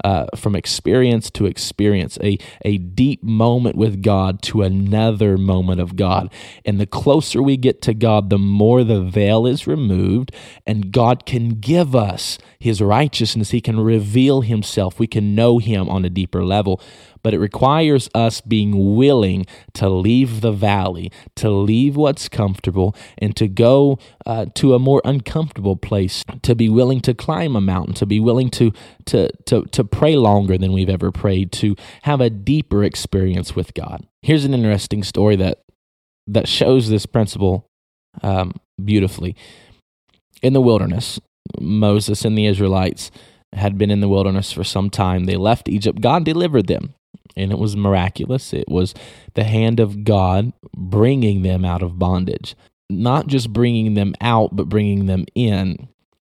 uh, 0.07 0.25
from 0.37 0.55
experience 0.55 1.29
to 1.29 1.45
experience, 1.45 2.17
a, 2.23 2.37
a 2.63 2.77
deep 2.77 3.21
moment 3.21 3.75
with 3.75 4.01
God 4.01 4.41
to 4.41 4.61
another 4.61 5.37
moment 5.37 5.81
of 5.81 5.97
God. 5.97 6.31
And 6.63 6.79
the 6.79 6.85
closer 6.85 7.43
we 7.43 7.57
get 7.57 7.81
to 7.81 7.93
God, 7.93 8.29
the 8.29 8.37
more 8.37 8.85
the 8.85 9.01
veil 9.01 9.45
is 9.45 9.67
removed, 9.67 10.31
and 10.65 10.93
God 10.93 11.25
can 11.25 11.59
give 11.59 11.93
us 11.93 12.37
his 12.57 12.81
righteousness. 12.81 13.49
He 13.49 13.59
can 13.59 13.81
reveal 13.81 14.39
himself. 14.41 14.97
We 14.97 15.07
can 15.07 15.35
know 15.35 15.57
him 15.57 15.89
on 15.89 16.05
a 16.05 16.09
deeper 16.09 16.45
level 16.45 16.81
but 17.23 17.33
it 17.33 17.39
requires 17.39 18.09
us 18.13 18.41
being 18.41 18.95
willing 18.95 19.45
to 19.73 19.89
leave 19.89 20.41
the 20.41 20.51
valley, 20.51 21.11
to 21.35 21.49
leave 21.49 21.95
what's 21.95 22.29
comfortable, 22.29 22.95
and 23.17 23.35
to 23.35 23.47
go 23.47 23.99
uh, 24.25 24.45
to 24.55 24.73
a 24.73 24.79
more 24.79 25.01
uncomfortable 25.05 25.75
place, 25.75 26.23
to 26.41 26.55
be 26.55 26.69
willing 26.69 27.01
to 27.01 27.13
climb 27.13 27.55
a 27.55 27.61
mountain, 27.61 27.93
to 27.95 28.05
be 28.05 28.19
willing 28.19 28.49
to, 28.49 28.71
to, 29.05 29.29
to, 29.45 29.63
to 29.65 29.83
pray 29.83 30.15
longer 30.15 30.57
than 30.57 30.73
we've 30.73 30.89
ever 30.89 31.11
prayed, 31.11 31.51
to 31.51 31.75
have 32.03 32.21
a 32.21 32.29
deeper 32.29 32.83
experience 32.83 33.55
with 33.55 33.73
God. 33.73 34.05
Here's 34.21 34.45
an 34.45 34.53
interesting 34.53 35.03
story 35.03 35.35
that, 35.37 35.63
that 36.27 36.47
shows 36.47 36.89
this 36.89 37.05
principle 37.05 37.67
um, 38.21 38.53
beautifully. 38.83 39.35
In 40.41 40.53
the 40.53 40.61
wilderness, 40.61 41.19
Moses 41.59 42.25
and 42.25 42.37
the 42.37 42.45
Israelites 42.45 43.11
had 43.53 43.77
been 43.77 43.89
in 43.89 44.01
the 44.01 44.09
wilderness 44.09 44.51
for 44.51 44.63
some 44.63 44.89
time. 44.89 45.25
They 45.25 45.37
left 45.37 45.69
Egypt. 45.69 46.01
God 46.01 46.25
delivered 46.25 46.67
them 46.67 46.93
and 47.35 47.51
it 47.51 47.59
was 47.59 47.75
miraculous. 47.75 48.53
It 48.53 48.67
was 48.67 48.93
the 49.35 49.43
hand 49.43 49.79
of 49.79 50.03
God 50.03 50.53
bringing 50.75 51.43
them 51.43 51.63
out 51.63 51.81
of 51.81 51.99
bondage, 51.99 52.55
not 52.89 53.27
just 53.27 53.53
bringing 53.53 53.93
them 53.93 54.15
out, 54.21 54.55
but 54.55 54.69
bringing 54.69 55.05
them 55.05 55.25
in. 55.35 55.87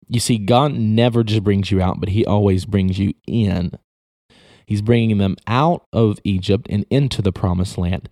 You 0.10 0.20
see, 0.20 0.38
God 0.38 0.74
never 0.74 1.24
just 1.24 1.44
brings 1.44 1.72
you 1.72 1.82
out, 1.82 2.00
but 2.00 2.10
He 2.10 2.26
always 2.26 2.66
brings 2.66 2.98
you 2.98 3.14
in. 3.28 3.72
He's 4.66 4.82
bringing 4.82 5.18
them 5.18 5.36
out 5.48 5.86
of 5.94 6.20
Egypt 6.24 6.68
and 6.70 6.86
into 6.90 7.22
the 7.22 7.32
promised 7.32 7.78
land. 7.78 8.10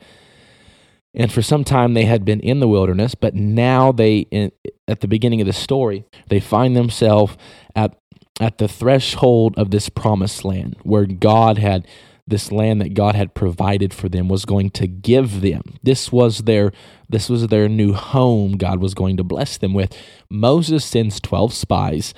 And 1.14 1.32
for 1.32 1.42
some 1.42 1.64
time 1.64 1.94
they 1.94 2.06
had 2.06 2.26
been 2.26 2.42
in 2.42 2.60
the 2.60 2.68
wilderness, 2.68 3.16
but 3.16 3.34
now 3.34 3.92
they, 3.92 4.52
at 4.88 5.00
the 5.00 5.08
beginning 5.08 5.42
of 5.42 5.48
the 5.48 5.54
story, 5.54 6.06
they 6.28 6.40
find 6.40 6.76
themselves 6.76 7.38
at 7.76 7.98
at 8.40 8.58
the 8.58 8.68
threshold 8.68 9.58
of 9.58 9.72
this 9.72 9.90
promised 9.90 10.44
land 10.44 10.76
where 10.84 11.06
God 11.06 11.58
had 11.58 11.88
this 12.27 12.51
land 12.51 12.82
that 12.82 12.94
God 12.94 13.15
had 13.15 13.36
provided 13.36 13.94
for 13.94 14.10
them 14.10 14.27
was 14.27 14.46
going 14.46 14.72
to 14.72 14.88
give 14.88 15.41
them. 15.41 15.62
This 15.84 16.12
was 16.12 16.39
their 16.39 16.72
this 17.08 17.29
was 17.29 17.48
their 17.48 17.70
new 17.70 17.94
home 17.94 18.58
God 18.58 18.79
was 18.79 18.94
going 18.94 19.17
to 19.17 19.24
bless 19.24 19.58
them 19.58 19.74
with. 19.74 19.96
Moses 20.29 20.84
sends 20.84 21.20
12 21.20 21.53
spies 21.53 22.13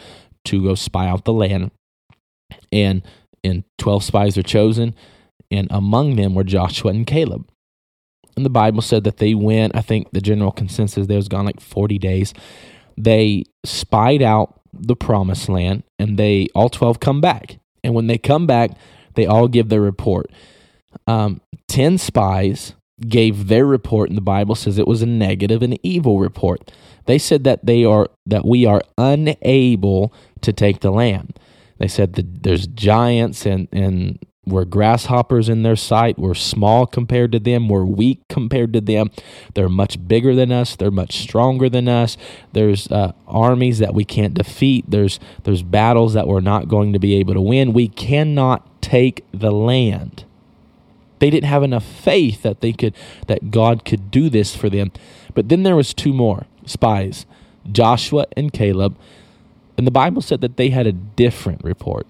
to 0.45 0.63
go 0.63 0.75
spy 0.75 1.07
out 1.07 1.25
the 1.25 1.33
land. 1.33 1.71
And 2.71 3.03
and 3.43 3.63
12 3.77 4.03
spies 4.03 4.37
are 4.37 4.43
chosen 4.43 4.95
and 5.51 5.67
among 5.69 6.15
them 6.15 6.35
were 6.35 6.43
Joshua 6.43 6.91
and 6.91 7.05
Caleb. 7.05 7.49
And 8.35 8.45
the 8.45 8.51
Bible 8.51 8.81
said 8.81 9.03
that 9.05 9.17
they 9.17 9.33
went, 9.33 9.75
I 9.75 9.81
think 9.81 10.11
the 10.11 10.21
general 10.21 10.51
consensus 10.51 11.07
there 11.07 11.17
was 11.17 11.27
gone 11.27 11.45
like 11.45 11.59
40 11.59 11.97
days. 11.97 12.33
They 12.97 13.43
spied 13.65 14.21
out 14.21 14.59
the 14.73 14.95
promised 14.95 15.49
land 15.49 15.83
and 15.97 16.17
they 16.17 16.47
all 16.53 16.69
12 16.69 16.99
come 16.99 17.19
back. 17.19 17.59
And 17.83 17.93
when 17.93 18.07
they 18.07 18.17
come 18.17 18.45
back, 18.45 18.71
they 19.17 19.25
all 19.25 19.49
give 19.49 19.67
their 19.67 19.81
report. 19.81 20.31
Um, 21.07 21.41
10 21.67 21.97
spies 21.97 22.73
gave 23.01 23.47
their 23.47 23.65
report, 23.65 24.09
and 24.09 24.17
the 24.17 24.21
Bible 24.21 24.55
says 24.55 24.77
it 24.77 24.87
was 24.87 25.01
a 25.01 25.07
negative 25.07 25.61
and 25.61 25.77
evil 25.83 26.19
report. 26.19 26.71
They 27.05 27.17
said 27.17 27.43
that 27.43 27.65
they 27.65 27.83
are 27.83 28.07
that 28.25 28.45
we 28.45 28.65
are 28.65 28.81
unable 28.97 30.13
to 30.41 30.53
take 30.53 30.79
the 30.79 30.91
land. 30.91 31.37
They 31.79 31.87
said 31.87 32.13
that 32.13 32.43
there's 32.43 32.67
giants 32.67 33.45
and 33.45 33.67
and 33.71 34.19
we're 34.47 34.65
grasshoppers 34.65 35.49
in 35.49 35.63
their 35.63 35.75
sight. 35.75 36.17
We're 36.17 36.33
small 36.33 36.87
compared 36.87 37.33
to 37.33 37.39
them. 37.39 37.67
We're 37.67 37.83
weak 37.83 38.27
compared 38.29 38.71
to 38.73 38.81
them. 38.81 39.11
They're 39.53 39.69
much 39.69 40.07
bigger 40.07 40.33
than 40.33 40.51
us. 40.51 40.75
They're 40.75 40.89
much 40.89 41.17
stronger 41.17 41.69
than 41.69 41.89
us. 41.89 42.17
There's 42.53 42.89
uh, 42.89 43.11
armies 43.27 43.79
that 43.79 43.93
we 43.93 44.05
can't 44.05 44.33
defeat. 44.33 44.85
There's 44.87 45.19
there's 45.43 45.63
battles 45.63 46.13
that 46.13 46.27
we're 46.27 46.39
not 46.39 46.67
going 46.67 46.93
to 46.93 46.99
be 46.99 47.15
able 47.15 47.33
to 47.33 47.41
win. 47.41 47.73
We 47.73 47.89
cannot 47.89 48.81
take 48.81 49.25
the 49.31 49.51
land. 49.51 50.23
They 51.19 51.29
didn't 51.29 51.49
have 51.49 51.63
enough 51.63 51.83
faith 51.83 52.41
that 52.43 52.61
they 52.61 52.71
could 52.71 52.95
that 53.27 53.51
God 53.51 53.83
could 53.83 54.09
do 54.09 54.29
this 54.29 54.55
for 54.55 54.69
them. 54.69 54.91
But 55.33 55.49
then 55.49 55.63
there 55.63 55.75
was 55.75 55.93
two 55.93 56.13
more 56.13 56.45
spies, 56.65 57.25
Joshua 57.69 58.27
and 58.37 58.53
Caleb, 58.53 58.97
and 59.77 59.85
the 59.85 59.91
Bible 59.91 60.21
said 60.21 60.41
that 60.41 60.57
they 60.57 60.69
had 60.69 60.87
a 60.87 60.91
different 60.93 61.63
report. 61.63 62.07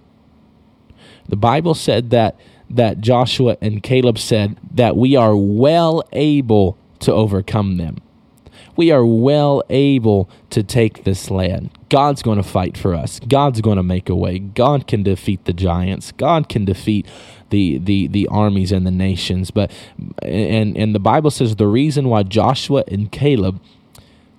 The 1.30 1.36
Bible 1.36 1.74
said 1.74 2.10
that 2.12 2.40
that 2.70 3.00
Joshua 3.00 3.58
and 3.62 3.82
Caleb 3.82 4.20
said 4.20 4.58
that 4.74 4.98
we 4.98 5.16
are 5.16 5.36
well 5.38 6.04
able 6.12 6.78
to 7.00 7.14
overcome 7.14 7.78
them 7.78 8.02
we 8.78 8.92
are 8.92 9.06
well 9.06 9.64
able 9.70 10.30
to 10.52 10.64
take 10.64 11.04
this 11.04 11.30
land. 11.30 11.72
God's 11.90 12.22
going 12.22 12.38
to 12.38 12.44
fight 12.44 12.78
for 12.78 12.94
us. 12.94 13.20
God's 13.20 13.60
going 13.60 13.78
to 13.78 13.84
make 13.84 14.08
a 14.08 14.16
way. 14.16 14.40
God 14.40 14.88
can 14.88 15.04
defeat 15.04 15.44
the 15.46 15.54
giants. 15.54 16.12
God 16.14 16.48
can 16.48 16.64
defeat 16.64 17.08
the 17.50 17.80
the 17.80 18.08
the 18.08 18.28
armies 18.28 18.72
and 18.72 18.86
the 18.86 18.92
nations. 18.92 19.52
But 19.52 19.72
and 20.22 20.78
and 20.78 20.94
the 20.94 21.00
Bible 21.00 21.32
says 21.32 21.56
the 21.56 21.68
reason 21.68 22.08
why 22.08 22.24
Joshua 22.24 22.84
and 22.88 23.12
Caleb 23.12 23.60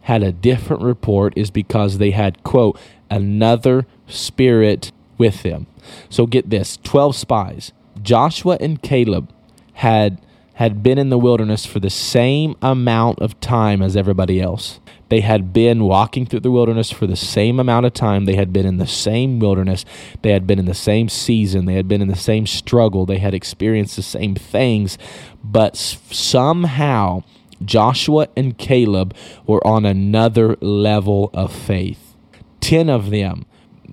had 0.02 0.22
a 0.22 0.32
different 0.32 0.82
report 0.82 1.34
is 1.36 1.50
because 1.50 1.98
they 1.98 2.12
had 2.12 2.42
quote 2.44 2.78
another 3.10 3.86
spirit 4.06 4.92
with 5.18 5.42
them. 5.42 5.66
So 6.08 6.26
get 6.26 6.50
this, 6.50 6.78
12 6.82 7.16
spies. 7.16 7.72
Joshua 8.02 8.56
and 8.60 8.82
Caleb 8.82 9.32
had 9.74 10.20
had 10.54 10.82
been 10.82 10.98
in 10.98 11.08
the 11.08 11.18
wilderness 11.18 11.64
for 11.64 11.78
the 11.78 11.88
same 11.88 12.56
amount 12.60 13.20
of 13.20 13.38
time 13.38 13.80
as 13.80 13.96
everybody 13.96 14.40
else. 14.40 14.80
They 15.08 15.20
had 15.20 15.52
been 15.52 15.84
walking 15.84 16.26
through 16.26 16.40
the 16.40 16.50
wilderness 16.50 16.90
for 16.90 17.06
the 17.06 17.14
same 17.14 17.60
amount 17.60 17.86
of 17.86 17.94
time. 17.94 18.24
They 18.24 18.34
had 18.34 18.52
been 18.52 18.66
in 18.66 18.78
the 18.78 18.86
same 18.86 19.38
wilderness. 19.38 19.84
They 20.22 20.32
had 20.32 20.48
been 20.48 20.58
in 20.58 20.64
the 20.64 20.74
same 20.74 21.08
season. 21.08 21.66
They 21.66 21.74
had 21.74 21.86
been 21.86 22.02
in 22.02 22.08
the 22.08 22.16
same 22.16 22.44
struggle. 22.44 23.06
They 23.06 23.18
had 23.18 23.34
experienced 23.34 23.94
the 23.94 24.02
same 24.02 24.34
things. 24.34 24.98
But 25.44 25.76
somehow, 25.76 27.22
Joshua 27.64 28.26
and 28.36 28.58
Caleb 28.58 29.14
were 29.46 29.64
on 29.64 29.86
another 29.86 30.56
level 30.60 31.30
of 31.32 31.52
faith. 31.52 32.16
Ten 32.58 32.90
of 32.90 33.10
them 33.10 33.46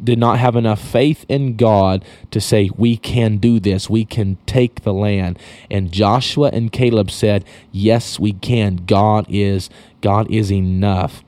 did 0.04 0.20
not 0.20 0.40
have 0.40 0.56
enough 0.56 0.82
faith 0.82 1.26
in 1.30 1.56
God 1.56 2.04
to 2.32 2.42
say, 2.42 2.70
We 2.78 2.98
can 2.98 3.38
do 3.38 3.60
this, 3.60 3.90
we 3.90 4.06
can 4.06 4.38
take 4.46 4.84
the 4.84 4.94
land. 4.94 5.40
And 5.70 5.92
Joshua 5.92 6.50
and 6.54 6.72
Caleb 6.72 7.12
said, 7.12 7.46
Yes, 7.72 8.20
we 8.20 8.34
can. 8.34 8.78
God 8.86 9.26
is 9.30 9.70
God 10.02 10.30
is 10.30 10.52
enough. 10.52 11.24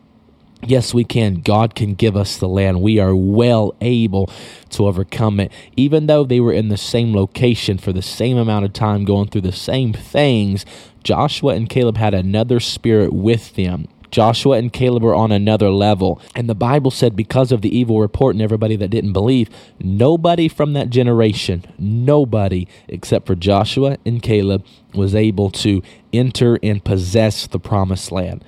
Yes, 0.63 0.93
we 0.93 1.03
can. 1.03 1.41
God 1.41 1.75
can 1.75 1.93
give 1.93 2.17
us 2.17 2.37
the 2.37 2.47
land. 2.47 2.81
We 2.81 2.99
are 2.99 3.15
well 3.15 3.75
able 3.79 4.29
to 4.71 4.87
overcome 4.87 5.39
it. 5.39 5.51
Even 5.75 6.07
though 6.07 6.23
they 6.23 6.39
were 6.39 6.51
in 6.51 6.69
the 6.69 6.77
same 6.77 7.15
location 7.15 7.77
for 7.77 7.93
the 7.93 8.01
same 8.01 8.37
amount 8.37 8.65
of 8.65 8.73
time, 8.73 9.05
going 9.05 9.29
through 9.29 9.41
the 9.41 9.51
same 9.51 9.93
things, 9.93 10.65
Joshua 11.03 11.53
and 11.53 11.69
Caleb 11.69 11.97
had 11.97 12.13
another 12.13 12.59
spirit 12.59 13.13
with 13.13 13.53
them 13.55 13.87
Joshua 14.11 14.57
and 14.57 14.71
Caleb 14.71 15.03
were 15.03 15.15
on 15.15 15.31
another 15.31 15.69
level. 15.69 16.21
And 16.35 16.49
the 16.49 16.55
Bible 16.55 16.91
said, 16.91 17.15
because 17.15 17.51
of 17.51 17.61
the 17.61 17.75
evil 17.75 17.99
report 17.99 18.35
and 18.35 18.41
everybody 18.41 18.75
that 18.77 18.89
didn't 18.89 19.13
believe, 19.13 19.49
nobody 19.79 20.47
from 20.47 20.73
that 20.73 20.89
generation, 20.89 21.65
nobody 21.77 22.67
except 22.87 23.27
for 23.27 23.35
Joshua 23.35 23.97
and 24.05 24.21
Caleb, 24.21 24.65
was 24.93 25.13
able 25.13 25.49
to 25.51 25.81
enter 26.13 26.57
and 26.63 26.83
possess 26.83 27.47
the 27.47 27.59
promised 27.59 28.11
land. 28.11 28.43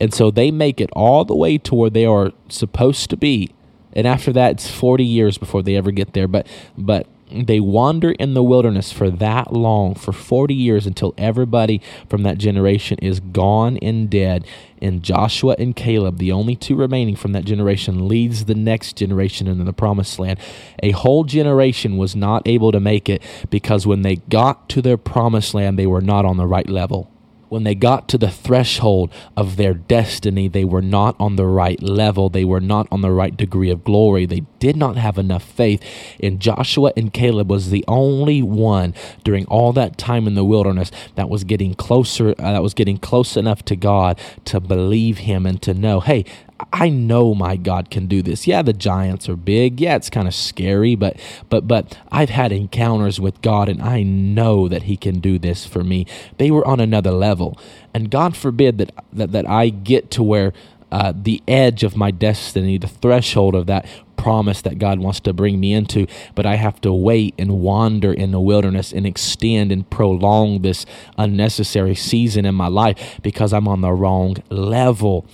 And 0.00 0.12
so 0.12 0.30
they 0.30 0.50
make 0.50 0.80
it 0.80 0.90
all 0.92 1.24
the 1.24 1.36
way 1.36 1.58
to 1.58 1.74
where 1.74 1.90
they 1.90 2.06
are 2.06 2.32
supposed 2.48 3.10
to 3.10 3.16
be. 3.16 3.50
And 3.92 4.06
after 4.06 4.32
that, 4.32 4.52
it's 4.52 4.70
40 4.70 5.04
years 5.04 5.38
before 5.38 5.62
they 5.62 5.76
ever 5.76 5.90
get 5.90 6.14
there. 6.14 6.26
But, 6.26 6.46
but 6.78 7.06
they 7.32 7.60
wander 7.60 8.12
in 8.12 8.34
the 8.34 8.42
wilderness 8.42 8.92
for 8.92 9.10
that 9.10 9.52
long, 9.52 9.94
for 9.94 10.12
40 10.12 10.54
years, 10.54 10.86
until 10.86 11.14
everybody 11.16 11.80
from 12.08 12.22
that 12.22 12.38
generation 12.38 12.98
is 13.00 13.20
gone 13.20 13.78
and 13.78 14.10
dead. 14.10 14.46
And 14.80 15.02
Joshua 15.02 15.54
and 15.58 15.76
Caleb, 15.76 16.18
the 16.18 16.32
only 16.32 16.56
two 16.56 16.74
remaining 16.74 17.16
from 17.16 17.32
that 17.32 17.44
generation, 17.44 18.08
leads 18.08 18.46
the 18.46 18.54
next 18.54 18.96
generation 18.96 19.46
into 19.46 19.64
the 19.64 19.72
promised 19.72 20.18
land. 20.18 20.38
A 20.82 20.90
whole 20.90 21.24
generation 21.24 21.96
was 21.96 22.16
not 22.16 22.42
able 22.46 22.72
to 22.72 22.80
make 22.80 23.08
it 23.08 23.22
because 23.48 23.86
when 23.86 24.02
they 24.02 24.16
got 24.16 24.68
to 24.70 24.82
their 24.82 24.96
promised 24.96 25.54
land, 25.54 25.78
they 25.78 25.86
were 25.86 26.00
not 26.00 26.24
on 26.24 26.36
the 26.36 26.46
right 26.46 26.68
level 26.68 27.11
when 27.52 27.64
they 27.64 27.74
got 27.74 28.08
to 28.08 28.16
the 28.16 28.30
threshold 28.30 29.12
of 29.36 29.56
their 29.56 29.74
destiny, 29.74 30.48
they 30.48 30.64
were 30.64 30.80
not 30.80 31.14
on 31.20 31.36
the 31.36 31.44
right 31.44 31.82
level. 31.82 32.30
They 32.30 32.46
were 32.46 32.62
not 32.62 32.88
on 32.90 33.02
the 33.02 33.10
right 33.10 33.36
degree 33.36 33.68
of 33.68 33.84
glory. 33.84 34.24
They 34.24 34.44
did 34.58 34.74
not 34.74 34.96
have 34.96 35.18
enough 35.18 35.42
faith. 35.42 35.84
And 36.18 36.40
Joshua 36.40 36.94
and 36.96 37.12
Caleb 37.12 37.50
was 37.50 37.68
the 37.68 37.84
only 37.86 38.42
one 38.42 38.94
during 39.22 39.44
all 39.48 39.74
that 39.74 39.98
time 39.98 40.26
in 40.26 40.34
the 40.34 40.44
wilderness 40.44 40.90
that 41.14 41.28
was 41.28 41.44
getting 41.44 41.74
closer, 41.74 42.30
uh, 42.38 42.52
that 42.52 42.62
was 42.62 42.72
getting 42.72 42.96
close 42.96 43.36
enough 43.36 43.62
to 43.66 43.76
God 43.76 44.18
to 44.46 44.58
believe 44.58 45.18
Him 45.18 45.44
and 45.44 45.60
to 45.60 45.74
know, 45.74 46.00
hey, 46.00 46.24
I 46.72 46.88
know 46.88 47.34
my 47.34 47.56
God 47.56 47.90
can 47.90 48.06
do 48.06 48.22
this. 48.22 48.46
Yeah, 48.46 48.62
the 48.62 48.72
giants 48.72 49.28
are 49.28 49.36
big. 49.36 49.80
Yeah, 49.80 49.96
it's 49.96 50.10
kind 50.10 50.28
of 50.28 50.34
scary, 50.34 50.94
but 50.94 51.18
but 51.48 51.66
but 51.66 51.98
I've 52.10 52.30
had 52.30 52.52
encounters 52.52 53.20
with 53.20 53.40
God 53.42 53.68
and 53.68 53.82
I 53.82 54.02
know 54.02 54.68
that 54.68 54.84
he 54.84 54.96
can 54.96 55.20
do 55.20 55.38
this 55.38 55.64
for 55.66 55.82
me. 55.82 56.06
They 56.38 56.50
were 56.50 56.66
on 56.66 56.80
another 56.80 57.12
level. 57.12 57.58
And 57.94 58.10
God 58.10 58.36
forbid 58.36 58.78
that 58.78 58.92
that, 59.12 59.32
that 59.32 59.48
I 59.48 59.68
get 59.68 60.10
to 60.12 60.22
where 60.22 60.52
uh, 60.90 61.12
the 61.16 61.42
edge 61.48 61.82
of 61.82 61.96
my 61.96 62.10
destiny, 62.10 62.76
the 62.76 62.86
threshold 62.86 63.54
of 63.54 63.66
that 63.66 63.86
promise 64.22 64.62
that 64.62 64.78
God 64.78 65.00
wants 65.00 65.18
to 65.20 65.32
bring 65.32 65.58
me 65.58 65.72
into, 65.72 66.06
but 66.34 66.46
I 66.46 66.54
have 66.54 66.80
to 66.82 66.92
wait 66.92 67.34
and 67.38 67.60
wander 67.60 68.12
in 68.12 68.30
the 68.30 68.40
wilderness 68.40 68.92
and 68.92 69.04
extend 69.04 69.72
and 69.72 69.88
prolong 69.88 70.62
this 70.62 70.86
unnecessary 71.18 71.96
season 71.96 72.44
in 72.44 72.54
my 72.54 72.68
life 72.68 73.18
because 73.22 73.52
I'm 73.52 73.66
on 73.66 73.80
the 73.80 73.90
wrong 73.92 74.36
level. 74.48 75.26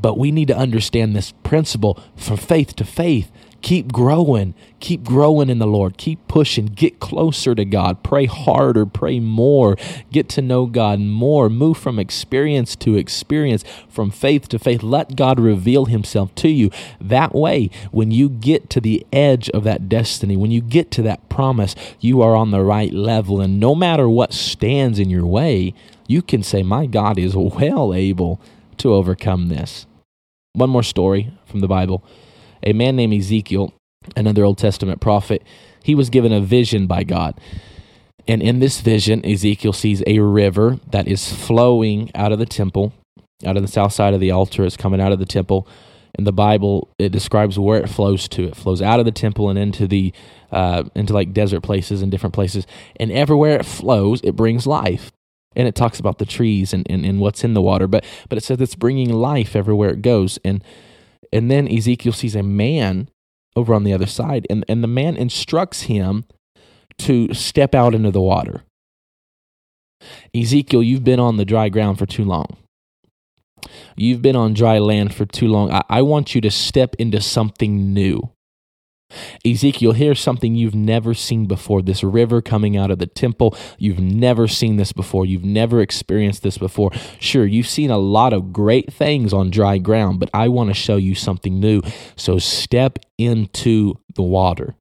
But 0.00 0.18
we 0.18 0.30
need 0.30 0.48
to 0.48 0.56
understand 0.56 1.14
this 1.14 1.32
principle 1.42 2.02
from 2.16 2.36
faith 2.36 2.76
to 2.76 2.84
faith 2.84 3.30
Keep 3.60 3.92
growing. 3.92 4.54
Keep 4.78 5.02
growing 5.02 5.50
in 5.50 5.58
the 5.58 5.66
Lord. 5.66 5.98
Keep 5.98 6.28
pushing. 6.28 6.66
Get 6.66 7.00
closer 7.00 7.56
to 7.56 7.64
God. 7.64 8.04
Pray 8.04 8.26
harder. 8.26 8.86
Pray 8.86 9.18
more. 9.18 9.76
Get 10.12 10.28
to 10.30 10.42
know 10.42 10.66
God 10.66 11.00
more. 11.00 11.48
Move 11.48 11.76
from 11.76 11.98
experience 11.98 12.76
to 12.76 12.96
experience, 12.96 13.64
from 13.88 14.12
faith 14.12 14.48
to 14.50 14.60
faith. 14.60 14.84
Let 14.84 15.16
God 15.16 15.40
reveal 15.40 15.86
Himself 15.86 16.32
to 16.36 16.48
you. 16.48 16.70
That 17.00 17.34
way, 17.34 17.70
when 17.90 18.12
you 18.12 18.28
get 18.28 18.70
to 18.70 18.80
the 18.80 19.04
edge 19.12 19.50
of 19.50 19.64
that 19.64 19.88
destiny, 19.88 20.36
when 20.36 20.52
you 20.52 20.60
get 20.60 20.92
to 20.92 21.02
that 21.02 21.28
promise, 21.28 21.74
you 21.98 22.22
are 22.22 22.36
on 22.36 22.52
the 22.52 22.62
right 22.62 22.92
level. 22.92 23.40
And 23.40 23.58
no 23.58 23.74
matter 23.74 24.08
what 24.08 24.32
stands 24.32 25.00
in 25.00 25.10
your 25.10 25.26
way, 25.26 25.74
you 26.06 26.22
can 26.22 26.44
say, 26.44 26.62
My 26.62 26.86
God 26.86 27.18
is 27.18 27.34
well 27.34 27.92
able 27.92 28.40
to 28.78 28.94
overcome 28.94 29.48
this. 29.48 29.86
One 30.52 30.70
more 30.70 30.82
story 30.82 31.32
from 31.46 31.60
the 31.60 31.68
Bible 31.68 32.04
a 32.62 32.72
man 32.72 32.96
named 32.96 33.14
Ezekiel, 33.14 33.72
another 34.16 34.44
Old 34.44 34.58
Testament 34.58 35.00
prophet, 35.00 35.42
he 35.82 35.94
was 35.94 36.10
given 36.10 36.32
a 36.32 36.40
vision 36.40 36.86
by 36.86 37.04
God. 37.04 37.40
And 38.26 38.42
in 38.42 38.58
this 38.58 38.80
vision, 38.80 39.24
Ezekiel 39.24 39.72
sees 39.72 40.02
a 40.06 40.18
river 40.18 40.78
that 40.90 41.08
is 41.08 41.32
flowing 41.32 42.10
out 42.14 42.32
of 42.32 42.38
the 42.38 42.46
temple, 42.46 42.92
out 43.46 43.56
of 43.56 43.62
the 43.62 43.68
south 43.68 43.92
side 43.92 44.12
of 44.12 44.20
the 44.20 44.30
altar. 44.30 44.64
It's 44.64 44.76
coming 44.76 45.00
out 45.00 45.12
of 45.12 45.18
the 45.18 45.26
temple. 45.26 45.66
In 46.18 46.24
the 46.24 46.32
Bible, 46.32 46.88
it 46.98 47.10
describes 47.10 47.58
where 47.58 47.80
it 47.80 47.88
flows 47.88 48.28
to. 48.28 48.44
It 48.48 48.56
flows 48.56 48.82
out 48.82 48.98
of 48.98 49.06
the 49.06 49.12
temple 49.12 49.48
and 49.48 49.58
into 49.58 49.86
the 49.86 50.12
uh, 50.50 50.84
into 50.94 51.12
like 51.12 51.32
desert 51.32 51.62
places 51.62 52.02
and 52.02 52.10
different 52.10 52.34
places. 52.34 52.66
And 52.96 53.12
everywhere 53.12 53.56
it 53.56 53.66
flows, 53.66 54.20
it 54.22 54.34
brings 54.34 54.66
life. 54.66 55.12
And 55.56 55.66
it 55.66 55.74
talks 55.74 55.98
about 55.98 56.18
the 56.18 56.26
trees 56.26 56.72
and, 56.72 56.86
and, 56.90 57.04
and 57.04 57.20
what's 57.20 57.42
in 57.42 57.54
the 57.54 57.62
water. 57.62 57.86
But 57.86 58.04
but 58.28 58.38
it 58.38 58.44
says 58.44 58.60
it's 58.60 58.74
bringing 58.74 59.12
life 59.12 59.56
everywhere 59.56 59.90
it 59.90 60.02
goes. 60.02 60.38
And 60.44 60.62
and 61.32 61.50
then 61.50 61.68
Ezekiel 61.68 62.12
sees 62.12 62.36
a 62.36 62.42
man 62.42 63.08
over 63.56 63.74
on 63.74 63.84
the 63.84 63.92
other 63.92 64.06
side, 64.06 64.46
and, 64.48 64.64
and 64.68 64.82
the 64.82 64.88
man 64.88 65.16
instructs 65.16 65.82
him 65.82 66.24
to 66.98 67.32
step 67.34 67.74
out 67.74 67.94
into 67.94 68.10
the 68.10 68.20
water. 68.20 68.62
Ezekiel, 70.34 70.82
you've 70.82 71.04
been 71.04 71.20
on 71.20 71.36
the 71.36 71.44
dry 71.44 71.68
ground 71.68 71.98
for 71.98 72.06
too 72.06 72.24
long. 72.24 72.56
You've 73.96 74.22
been 74.22 74.36
on 74.36 74.54
dry 74.54 74.78
land 74.78 75.14
for 75.14 75.26
too 75.26 75.48
long. 75.48 75.72
I, 75.72 75.82
I 75.88 76.02
want 76.02 76.34
you 76.34 76.40
to 76.42 76.50
step 76.50 76.94
into 76.98 77.20
something 77.20 77.92
new. 77.92 78.30
Ezekiel, 79.44 79.92
here's 79.92 80.20
something 80.20 80.54
you've 80.54 80.74
never 80.74 81.14
seen 81.14 81.46
before 81.46 81.82
this 81.82 82.02
river 82.02 82.42
coming 82.42 82.76
out 82.76 82.90
of 82.90 82.98
the 82.98 83.06
temple. 83.06 83.56
You've 83.78 83.98
never 83.98 84.48
seen 84.48 84.76
this 84.76 84.92
before. 84.92 85.24
You've 85.24 85.44
never 85.44 85.80
experienced 85.80 86.42
this 86.42 86.58
before. 86.58 86.90
Sure, 87.18 87.46
you've 87.46 87.68
seen 87.68 87.90
a 87.90 87.98
lot 87.98 88.32
of 88.32 88.52
great 88.52 88.92
things 88.92 89.32
on 89.32 89.50
dry 89.50 89.78
ground, 89.78 90.20
but 90.20 90.30
I 90.34 90.48
want 90.48 90.68
to 90.70 90.74
show 90.74 90.96
you 90.96 91.14
something 91.14 91.58
new. 91.58 91.82
So 92.16 92.38
step 92.38 92.98
into 93.16 93.94
the 94.14 94.22
water. 94.22 94.74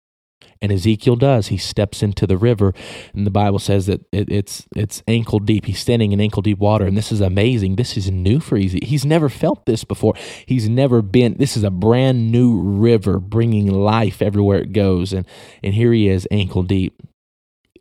And 0.62 0.72
Ezekiel 0.72 1.16
does. 1.16 1.48
He 1.48 1.58
steps 1.58 2.02
into 2.02 2.26
the 2.26 2.38
river, 2.38 2.74
and 3.14 3.26
the 3.26 3.32
Bible 3.32 3.60
says 3.60 3.86
that 3.86 4.02
it, 4.12 4.32
it's 4.32 4.68
it's 4.76 5.04
ankle 5.08 5.40
deep. 5.40 5.66
He's 5.66 5.80
standing 5.80 6.12
in 6.12 6.22
ankle 6.22 6.42
deep 6.42 6.58
water, 6.58 6.86
and 6.86 6.98
this 6.98 7.12
is 7.12 7.22
amazing. 7.22 7.76
This 7.76 7.96
is 7.98 8.10
new 8.10 8.40
for 8.40 8.58
Ezekiel. 8.58 8.88
He's 8.88 9.06
never 9.06 9.30
felt 9.30 9.66
this 9.66 9.84
before. 9.84 10.14
He's 10.46 10.68
never 10.68 11.02
been. 11.02 11.36
This 11.38 11.56
is 11.56 11.64
a 11.64 11.70
brand 11.70 12.32
new 12.32 12.60
river, 12.60 13.20
bringing 13.20 13.68
life 13.68 14.22
everywhere 14.22 14.60
it 14.60 14.74
goes, 14.74 15.14
and 15.14 15.26
and 15.64 15.74
here 15.74 15.94
he 15.94 16.08
is, 16.08 16.28
ankle 16.32 16.64
deep. 16.64 17.02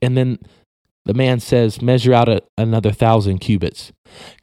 And 0.02 0.16
then 0.16 0.38
the 1.06 1.14
man 1.14 1.40
says, 1.40 1.80
"Measure 1.80 2.12
out 2.12 2.28
a, 2.28 2.42
another 2.58 2.92
thousand 2.92 3.38
cubits. 3.38 3.92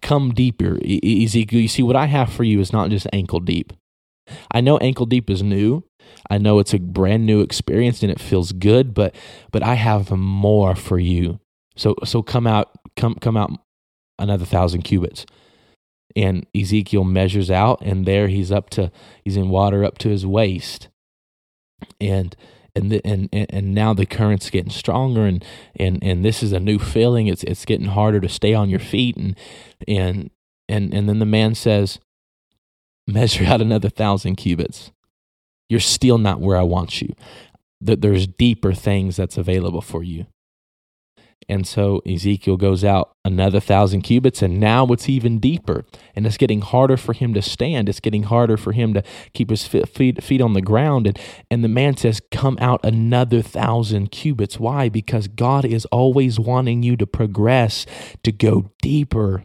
Come 0.02 0.34
deeper, 0.34 0.78
Ezekiel. 0.84 1.60
You 1.62 1.68
see, 1.68 1.84
what 1.84 1.96
I 1.96 2.08
have 2.08 2.32
for 2.32 2.44
you 2.44 2.60
is 2.60 2.74
not 2.74 2.90
just 2.90 3.08
ankle 3.14 3.40
deep. 3.40 3.74
I 4.52 4.62
know 4.62 4.78
ankle 4.80 5.06
deep 5.06 5.30
is 5.30 5.44
new." 5.44 5.84
I 6.30 6.38
know 6.38 6.60
it's 6.60 6.74
a 6.74 6.80
brand 6.80 7.26
new 7.26 7.42
experience 7.42 8.02
and 8.02 8.12
it 8.12 8.20
feels 8.20 8.52
good, 8.52 8.94
but 8.94 9.16
but 9.52 9.64
I 9.64 9.76
have 9.76 10.12
more 10.12 10.76
for 10.76 11.00
you. 11.00 11.40
So 11.76 11.96
so 12.04 12.22
come 12.22 12.48
out 12.48 12.72
come 12.96 13.16
come 13.16 13.38
out 13.38 13.52
another 14.20 14.46
thousand 14.46 14.84
cubits. 14.84 15.26
And 16.16 16.46
Ezekiel 16.56 17.06
measures 17.06 17.50
out, 17.50 17.82
and 17.82 18.06
there 18.06 18.28
he's 18.28 18.52
up 18.52 18.70
to 18.72 18.92
he's 19.24 19.36
in 19.36 19.50
water 19.50 19.84
up 19.84 19.98
to 20.00 20.10
his 20.10 20.26
waist. 20.26 20.88
And 22.00 22.36
and 22.76 22.92
the, 22.92 23.02
and 23.06 23.30
and 23.32 23.74
now 23.74 23.94
the 23.94 24.06
current's 24.06 24.50
getting 24.50 24.72
stronger 24.72 25.26
and 25.26 25.44
and 25.76 26.04
and 26.04 26.26
this 26.26 26.42
is 26.42 26.52
a 26.52 26.60
new 26.60 26.80
feeling 26.80 27.28
it's 27.28 27.44
it's 27.44 27.66
getting 27.66 27.88
harder 27.88 28.20
to 28.20 28.30
stay 28.30 28.54
on 28.54 28.70
your 28.70 28.80
feet 28.80 29.16
and 29.16 29.38
and 29.88 30.32
and 30.68 30.94
and 30.94 31.08
then 31.08 31.20
the 31.20 31.26
man 31.26 31.54
says 31.54 32.00
measure 33.08 33.46
out 33.46 33.62
another 33.62 33.90
thousand 33.90 34.38
cubits 34.38 34.92
you're 35.74 35.80
still 35.80 36.20
not 36.20 36.40
where 36.40 36.56
I 36.56 36.62
want 36.62 37.02
you. 37.02 37.16
That 37.82 38.02
there's 38.02 38.28
deeper 38.28 38.74
things 38.74 39.16
that's 39.16 39.40
available 39.40 39.82
for 39.82 40.04
you. 40.04 40.28
And 41.50 41.66
so 41.66 42.00
Ezekiel 42.06 42.58
goes 42.58 42.84
out 42.84 43.16
another 43.26 43.60
thousand 43.60 44.04
cubits, 44.04 44.44
and 44.44 44.60
now 44.60 44.86
it's 44.88 45.10
even 45.10 45.40
deeper. 45.40 45.84
And 46.16 46.28
it's 46.28 46.38
getting 46.38 46.62
harder 46.62 46.96
for 46.96 47.14
him 47.14 47.34
to 47.34 47.42
stand. 47.42 47.90
It's 47.90 48.00
getting 48.00 48.24
harder 48.24 48.56
for 48.56 48.72
him 48.72 48.94
to 48.94 49.02
keep 49.34 49.50
his 49.50 49.66
feet, 49.66 50.24
feet 50.24 50.42
on 50.42 50.54
the 50.54 50.62
ground. 50.62 51.08
And, 51.08 51.20
and 51.50 51.64
the 51.64 51.68
man 51.68 51.98
says, 51.98 52.22
Come 52.30 52.60
out 52.62 52.86
another 52.86 53.42
thousand 53.42 54.12
cubits. 54.12 54.60
Why? 54.60 54.90
Because 54.90 55.28
God 55.28 55.66
is 55.66 55.86
always 55.86 56.40
wanting 56.40 56.84
you 56.84 56.96
to 56.98 57.08
progress, 57.08 57.88
to 58.22 58.32
go 58.32 58.70
deeper. 58.84 59.44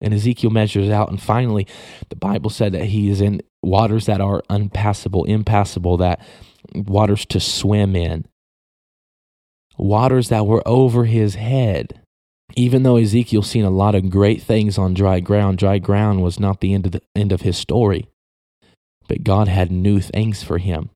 And 0.00 0.14
Ezekiel 0.14 0.50
measures 0.50 0.88
out, 0.88 1.10
and 1.10 1.22
finally, 1.22 1.66
the 2.08 2.16
Bible 2.16 2.50
said 2.50 2.72
that 2.72 2.86
he 2.86 3.10
is 3.10 3.20
in 3.20 3.42
waters 3.66 4.06
that 4.06 4.20
are 4.20 4.42
unpassable, 4.48 5.24
impassable, 5.24 5.96
that 5.98 6.20
waters 6.74 7.26
to 7.26 7.40
swim 7.40 7.94
in, 7.96 8.26
waters 9.76 10.28
that 10.28 10.46
were 10.46 10.62
over 10.66 11.04
his 11.04 11.34
head. 11.34 12.00
Even 12.56 12.82
though 12.82 12.96
Ezekiel 12.96 13.42
seen 13.42 13.64
a 13.64 13.70
lot 13.70 13.94
of 13.94 14.10
great 14.10 14.42
things 14.42 14.78
on 14.78 14.94
dry 14.94 15.18
ground, 15.18 15.58
dry 15.58 15.78
ground 15.78 16.22
was 16.22 16.38
not 16.38 16.60
the 16.60 16.74
end 16.74 16.86
of 16.86 16.92
the 16.92 17.02
end 17.16 17.32
of 17.32 17.40
his 17.40 17.56
story. 17.56 18.06
But 19.08 19.24
God 19.24 19.48
had 19.48 19.72
new 19.72 20.00
things 20.00 20.42
for 20.42 20.58
him. 20.58 20.90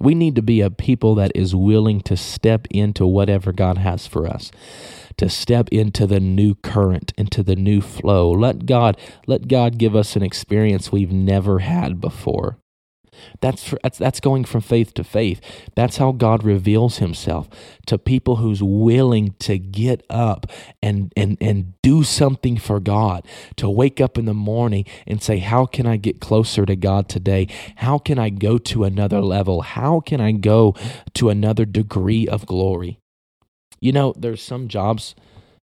We 0.00 0.14
need 0.14 0.34
to 0.36 0.42
be 0.42 0.60
a 0.60 0.70
people 0.70 1.14
that 1.16 1.32
is 1.34 1.54
willing 1.54 2.00
to 2.02 2.16
step 2.16 2.66
into 2.70 3.06
whatever 3.06 3.52
God 3.52 3.78
has 3.78 4.06
for 4.06 4.26
us 4.26 4.50
to 5.18 5.28
step 5.28 5.68
into 5.70 6.06
the 6.06 6.20
new 6.20 6.54
current, 6.54 7.12
into 7.16 7.42
the 7.42 7.56
new 7.56 7.80
flow. 7.80 8.30
Let 8.30 8.66
God, 8.66 8.98
let 9.26 9.48
God 9.48 9.78
give 9.78 9.94
us 9.94 10.16
an 10.16 10.22
experience 10.22 10.90
we've 10.90 11.12
never 11.12 11.60
had 11.60 12.00
before. 12.00 12.58
That's, 13.40 13.66
for, 13.66 13.78
that's 13.82 13.98
that's 13.98 14.20
going 14.20 14.44
from 14.44 14.60
faith 14.60 14.94
to 14.94 15.04
faith. 15.04 15.40
That's 15.74 15.98
how 15.98 16.12
God 16.12 16.44
reveals 16.44 16.98
himself 16.98 17.48
to 17.86 17.98
people 17.98 18.36
who's 18.36 18.62
willing 18.62 19.34
to 19.40 19.58
get 19.58 20.04
up 20.08 20.46
and 20.82 21.12
and 21.16 21.36
and 21.40 21.74
do 21.82 22.04
something 22.04 22.56
for 22.56 22.80
God. 22.80 23.26
To 23.56 23.68
wake 23.68 24.00
up 24.00 24.16
in 24.18 24.24
the 24.24 24.34
morning 24.34 24.84
and 25.06 25.22
say, 25.22 25.38
"How 25.38 25.66
can 25.66 25.86
I 25.86 25.96
get 25.96 26.20
closer 26.20 26.64
to 26.66 26.76
God 26.76 27.08
today? 27.08 27.48
How 27.76 27.98
can 27.98 28.18
I 28.18 28.30
go 28.30 28.58
to 28.58 28.84
another 28.84 29.20
level? 29.20 29.62
How 29.62 30.00
can 30.00 30.20
I 30.20 30.32
go 30.32 30.74
to 31.14 31.28
another 31.28 31.64
degree 31.64 32.26
of 32.26 32.46
glory?" 32.46 32.98
You 33.80 33.92
know, 33.92 34.14
there's 34.16 34.42
some 34.42 34.68
jobs 34.68 35.14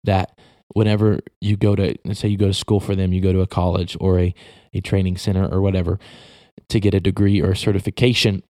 that 0.05 0.39
whenever 0.73 1.21
you 1.41 1.57
go 1.57 1.75
to, 1.75 1.97
let's 2.05 2.21
say 2.21 2.29
you 2.29 2.37
go 2.37 2.47
to 2.47 2.55
school 2.55 2.81
for 2.81 2.95
them, 2.95 3.13
you 3.13 3.21
go 3.21 3.33
to 3.33 3.41
a 3.41 3.47
college 3.47 3.97
or 4.01 4.19
a, 4.19 4.35
a 4.73 4.81
training 4.81 5.17
center 5.17 5.47
or 5.47 5.61
whatever 5.61 5.99
to 6.69 6.81
get 6.81 6.95
a 6.95 7.01
degree 7.01 7.41
or 7.41 7.53
a 7.53 7.57
certification, 7.57 8.43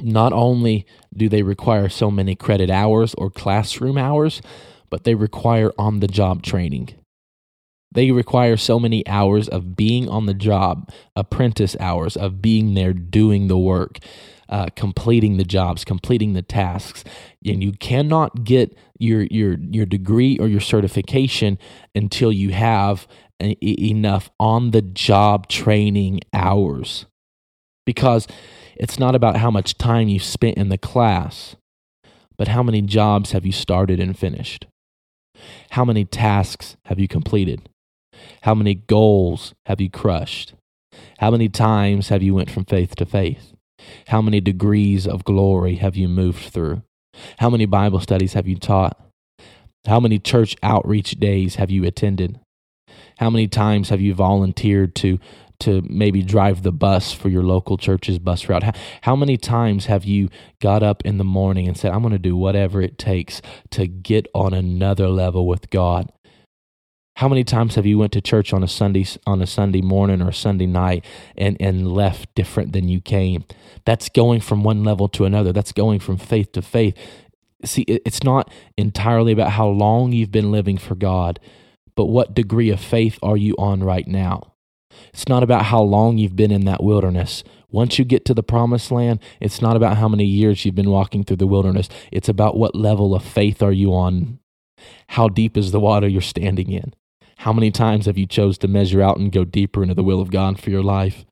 not 0.00 0.32
only 0.32 0.86
do 1.14 1.28
they 1.28 1.42
require 1.42 1.88
so 1.88 2.10
many 2.10 2.34
credit 2.34 2.70
hours 2.70 3.14
or 3.14 3.30
classroom 3.30 3.98
hours, 3.98 4.40
but 4.90 5.04
they 5.04 5.14
require 5.14 5.72
on 5.78 6.00
the 6.00 6.08
job 6.08 6.42
training. 6.42 6.90
They 7.94 8.10
require 8.10 8.56
so 8.56 8.78
many 8.78 9.06
hours 9.06 9.48
of 9.48 9.76
being 9.76 10.08
on 10.08 10.24
the 10.24 10.34
job, 10.34 10.90
apprentice 11.14 11.76
hours 11.78 12.16
of 12.16 12.40
being 12.40 12.74
there 12.74 12.94
doing 12.94 13.48
the 13.48 13.58
work 13.58 13.98
uh, 14.52 14.66
completing 14.76 15.38
the 15.38 15.44
jobs, 15.44 15.82
completing 15.82 16.34
the 16.34 16.42
tasks, 16.42 17.04
and 17.44 17.64
you 17.64 17.72
cannot 17.72 18.44
get 18.44 18.76
your 18.98 19.22
your 19.30 19.56
your 19.58 19.86
degree 19.86 20.38
or 20.38 20.46
your 20.46 20.60
certification 20.60 21.58
until 21.94 22.30
you 22.30 22.50
have 22.50 23.08
enough 23.40 24.30
on 24.38 24.70
the 24.70 24.82
job 24.82 25.48
training 25.48 26.20
hours 26.34 27.06
because 27.86 28.26
it's 28.76 28.98
not 28.98 29.14
about 29.14 29.36
how 29.36 29.50
much 29.50 29.78
time 29.78 30.08
you 30.08 30.18
spent 30.18 30.56
in 30.56 30.68
the 30.68 30.78
class, 30.78 31.56
but 32.36 32.48
how 32.48 32.62
many 32.62 32.82
jobs 32.82 33.32
have 33.32 33.44
you 33.46 33.52
started 33.52 34.00
and 34.00 34.18
finished? 34.18 34.66
How 35.70 35.84
many 35.84 36.04
tasks 36.04 36.76
have 36.86 36.98
you 36.98 37.08
completed? 37.08 37.68
How 38.42 38.54
many 38.54 38.74
goals 38.74 39.54
have 39.66 39.80
you 39.80 39.90
crushed? 39.90 40.54
How 41.18 41.30
many 41.30 41.48
times 41.48 42.08
have 42.08 42.22
you 42.22 42.34
went 42.34 42.50
from 42.50 42.64
faith 42.64 42.94
to 42.96 43.06
faith? 43.06 43.52
How 44.08 44.22
many 44.22 44.40
degrees 44.40 45.06
of 45.06 45.24
glory 45.24 45.76
have 45.76 45.96
you 45.96 46.08
moved 46.08 46.52
through? 46.52 46.82
How 47.38 47.50
many 47.50 47.66
Bible 47.66 48.00
studies 48.00 48.34
have 48.34 48.46
you 48.46 48.56
taught? 48.56 48.98
How 49.86 49.98
many 49.98 50.18
church 50.18 50.56
outreach 50.62 51.12
days 51.12 51.56
have 51.56 51.70
you 51.70 51.84
attended? 51.84 52.38
How 53.18 53.30
many 53.30 53.48
times 53.48 53.88
have 53.88 54.00
you 54.00 54.14
volunteered 54.14 54.94
to 54.96 55.18
to 55.62 55.82
maybe 55.88 56.22
drive 56.22 56.62
the 56.62 56.72
bus 56.72 57.12
for 57.12 57.28
your 57.28 57.42
local 57.42 57.76
church's 57.76 58.18
bus 58.18 58.48
route? 58.48 58.62
How, 58.62 58.72
how 59.02 59.16
many 59.16 59.36
times 59.36 59.86
have 59.86 60.04
you 60.04 60.28
got 60.60 60.82
up 60.82 61.04
in 61.04 61.18
the 61.18 61.24
morning 61.24 61.68
and 61.68 61.76
said, 61.76 61.92
I'm 61.92 62.02
going 62.02 62.12
to 62.12 62.18
do 62.18 62.36
whatever 62.36 62.80
it 62.80 62.98
takes 62.98 63.42
to 63.70 63.86
get 63.86 64.26
on 64.34 64.54
another 64.54 65.08
level 65.08 65.46
with 65.46 65.70
God? 65.70 66.12
How 67.16 67.28
many 67.28 67.44
times 67.44 67.74
have 67.74 67.84
you 67.84 67.98
went 67.98 68.12
to 68.12 68.20
church 68.20 68.52
on 68.52 68.62
a 68.62 68.68
Sunday 68.68 69.06
on 69.26 69.42
a 69.42 69.46
Sunday 69.46 69.82
morning 69.82 70.22
or 70.22 70.32
Sunday 70.32 70.66
night 70.66 71.04
and, 71.36 71.56
and 71.60 71.92
left 71.92 72.34
different 72.34 72.72
than 72.72 72.88
you 72.88 73.00
came? 73.00 73.44
That's 73.84 74.08
going 74.08 74.40
from 74.40 74.64
one 74.64 74.82
level 74.82 75.08
to 75.10 75.24
another. 75.24 75.52
That's 75.52 75.72
going 75.72 76.00
from 76.00 76.16
faith 76.16 76.52
to 76.52 76.62
faith. 76.62 76.96
See, 77.64 77.82
it's 77.82 78.24
not 78.24 78.50
entirely 78.76 79.32
about 79.32 79.52
how 79.52 79.68
long 79.68 80.12
you've 80.12 80.32
been 80.32 80.50
living 80.50 80.78
for 80.78 80.94
God, 80.94 81.38
but 81.94 82.06
what 82.06 82.34
degree 82.34 82.70
of 82.70 82.80
faith 82.80 83.18
are 83.22 83.36
you 83.36 83.54
on 83.58 83.84
right 83.84 84.08
now? 84.08 84.51
It's 85.12 85.28
not 85.28 85.42
about 85.42 85.66
how 85.66 85.82
long 85.82 86.18
you've 86.18 86.36
been 86.36 86.50
in 86.50 86.64
that 86.64 86.82
wilderness. 86.82 87.44
Once 87.70 87.98
you 87.98 88.04
get 88.04 88.24
to 88.26 88.34
the 88.34 88.42
promised 88.42 88.90
land, 88.90 89.18
it's 89.40 89.62
not 89.62 89.76
about 89.76 89.96
how 89.96 90.08
many 90.08 90.24
years 90.24 90.64
you've 90.64 90.74
been 90.74 90.90
walking 90.90 91.24
through 91.24 91.36
the 91.36 91.46
wilderness. 91.46 91.88
It's 92.10 92.28
about 92.28 92.56
what 92.56 92.74
level 92.74 93.14
of 93.14 93.24
faith 93.24 93.62
are 93.62 93.72
you 93.72 93.94
on? 93.94 94.38
How 95.08 95.28
deep 95.28 95.56
is 95.56 95.72
the 95.72 95.80
water 95.80 96.06
you're 96.06 96.20
standing 96.20 96.70
in? 96.70 96.94
How 97.38 97.52
many 97.52 97.70
times 97.70 98.06
have 98.06 98.18
you 98.18 98.26
chose 98.26 98.58
to 98.58 98.68
measure 98.68 99.02
out 99.02 99.18
and 99.18 99.32
go 99.32 99.44
deeper 99.44 99.82
into 99.82 99.94
the 99.94 100.04
will 100.04 100.20
of 100.20 100.30
God 100.30 100.60
for 100.60 100.70
your 100.70 100.82
life? 100.82 101.24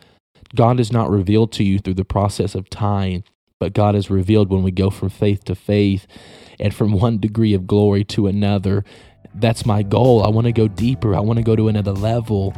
God 0.54 0.80
is 0.80 0.90
not 0.90 1.10
revealed 1.10 1.52
to 1.52 1.64
you 1.64 1.78
through 1.78 1.94
the 1.94 2.04
process 2.04 2.54
of 2.54 2.70
time, 2.70 3.22
but 3.60 3.74
God 3.74 3.94
is 3.94 4.10
revealed 4.10 4.50
when 4.50 4.62
we 4.62 4.72
go 4.72 4.90
from 4.90 5.10
faith 5.10 5.44
to 5.44 5.54
faith 5.54 6.06
and 6.58 6.74
from 6.74 6.92
one 6.92 7.18
degree 7.18 7.54
of 7.54 7.66
glory 7.66 8.04
to 8.04 8.26
another. 8.26 8.84
That's 9.34 9.64
my 9.64 9.82
goal. 9.82 10.24
I 10.24 10.30
want 10.30 10.46
to 10.46 10.52
go 10.52 10.66
deeper. 10.66 11.14
I 11.14 11.20
want 11.20 11.38
to 11.38 11.44
go 11.44 11.54
to 11.54 11.68
another 11.68 11.92
level. 11.92 12.54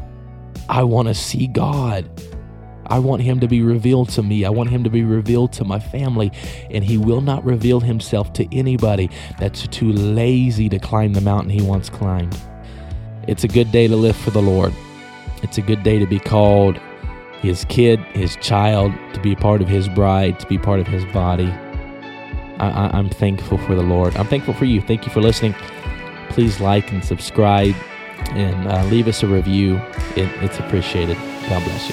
I 0.68 0.82
want 0.82 1.08
to 1.08 1.14
see 1.14 1.46
God. 1.46 2.08
I 2.86 2.98
want 2.98 3.22
him 3.22 3.40
to 3.40 3.48
be 3.48 3.62
revealed 3.62 4.10
to 4.10 4.22
me. 4.22 4.44
I 4.44 4.50
want 4.50 4.70
him 4.70 4.84
to 4.84 4.90
be 4.90 5.02
revealed 5.04 5.52
to 5.54 5.64
my 5.64 5.78
family. 5.78 6.30
And 6.70 6.84
he 6.84 6.98
will 6.98 7.20
not 7.20 7.44
reveal 7.44 7.80
himself 7.80 8.32
to 8.34 8.56
anybody 8.56 9.10
that's 9.38 9.66
too 9.68 9.92
lazy 9.92 10.68
to 10.68 10.78
climb 10.78 11.14
the 11.14 11.20
mountain 11.20 11.50
he 11.50 11.62
once 11.62 11.88
climbed. 11.88 12.36
It's 13.28 13.44
a 13.44 13.48
good 13.48 13.70
day 13.72 13.88
to 13.88 13.96
live 13.96 14.16
for 14.16 14.30
the 14.30 14.42
Lord. 14.42 14.74
It's 15.42 15.58
a 15.58 15.62
good 15.62 15.82
day 15.82 15.98
to 15.98 16.06
be 16.06 16.18
called 16.18 16.78
his 17.40 17.64
kid, 17.66 17.98
his 18.14 18.36
child, 18.36 18.92
to 19.14 19.20
be 19.20 19.32
a 19.32 19.36
part 19.36 19.62
of 19.62 19.68
his 19.68 19.88
bride, 19.88 20.38
to 20.40 20.46
be 20.46 20.58
part 20.58 20.80
of 20.80 20.86
his 20.86 21.04
body. 21.06 21.52
I, 22.58 22.96
am 22.96 23.08
thankful 23.10 23.58
for 23.58 23.74
the 23.74 23.82
Lord. 23.82 24.14
I'm 24.16 24.26
thankful 24.26 24.54
for 24.54 24.66
you. 24.66 24.80
Thank 24.80 25.04
you 25.04 25.12
for 25.12 25.20
listening. 25.20 25.54
Please 26.28 26.60
like 26.60 26.92
and 26.92 27.04
subscribe 27.04 27.74
and 28.30 28.68
uh, 28.68 28.84
leave 28.84 29.08
us 29.08 29.22
a 29.22 29.26
review. 29.26 29.76
It, 30.16 30.30
it's 30.42 30.58
appreciated. 30.58 31.16
God 31.48 31.64
bless 31.64 31.88
you. 31.90 31.91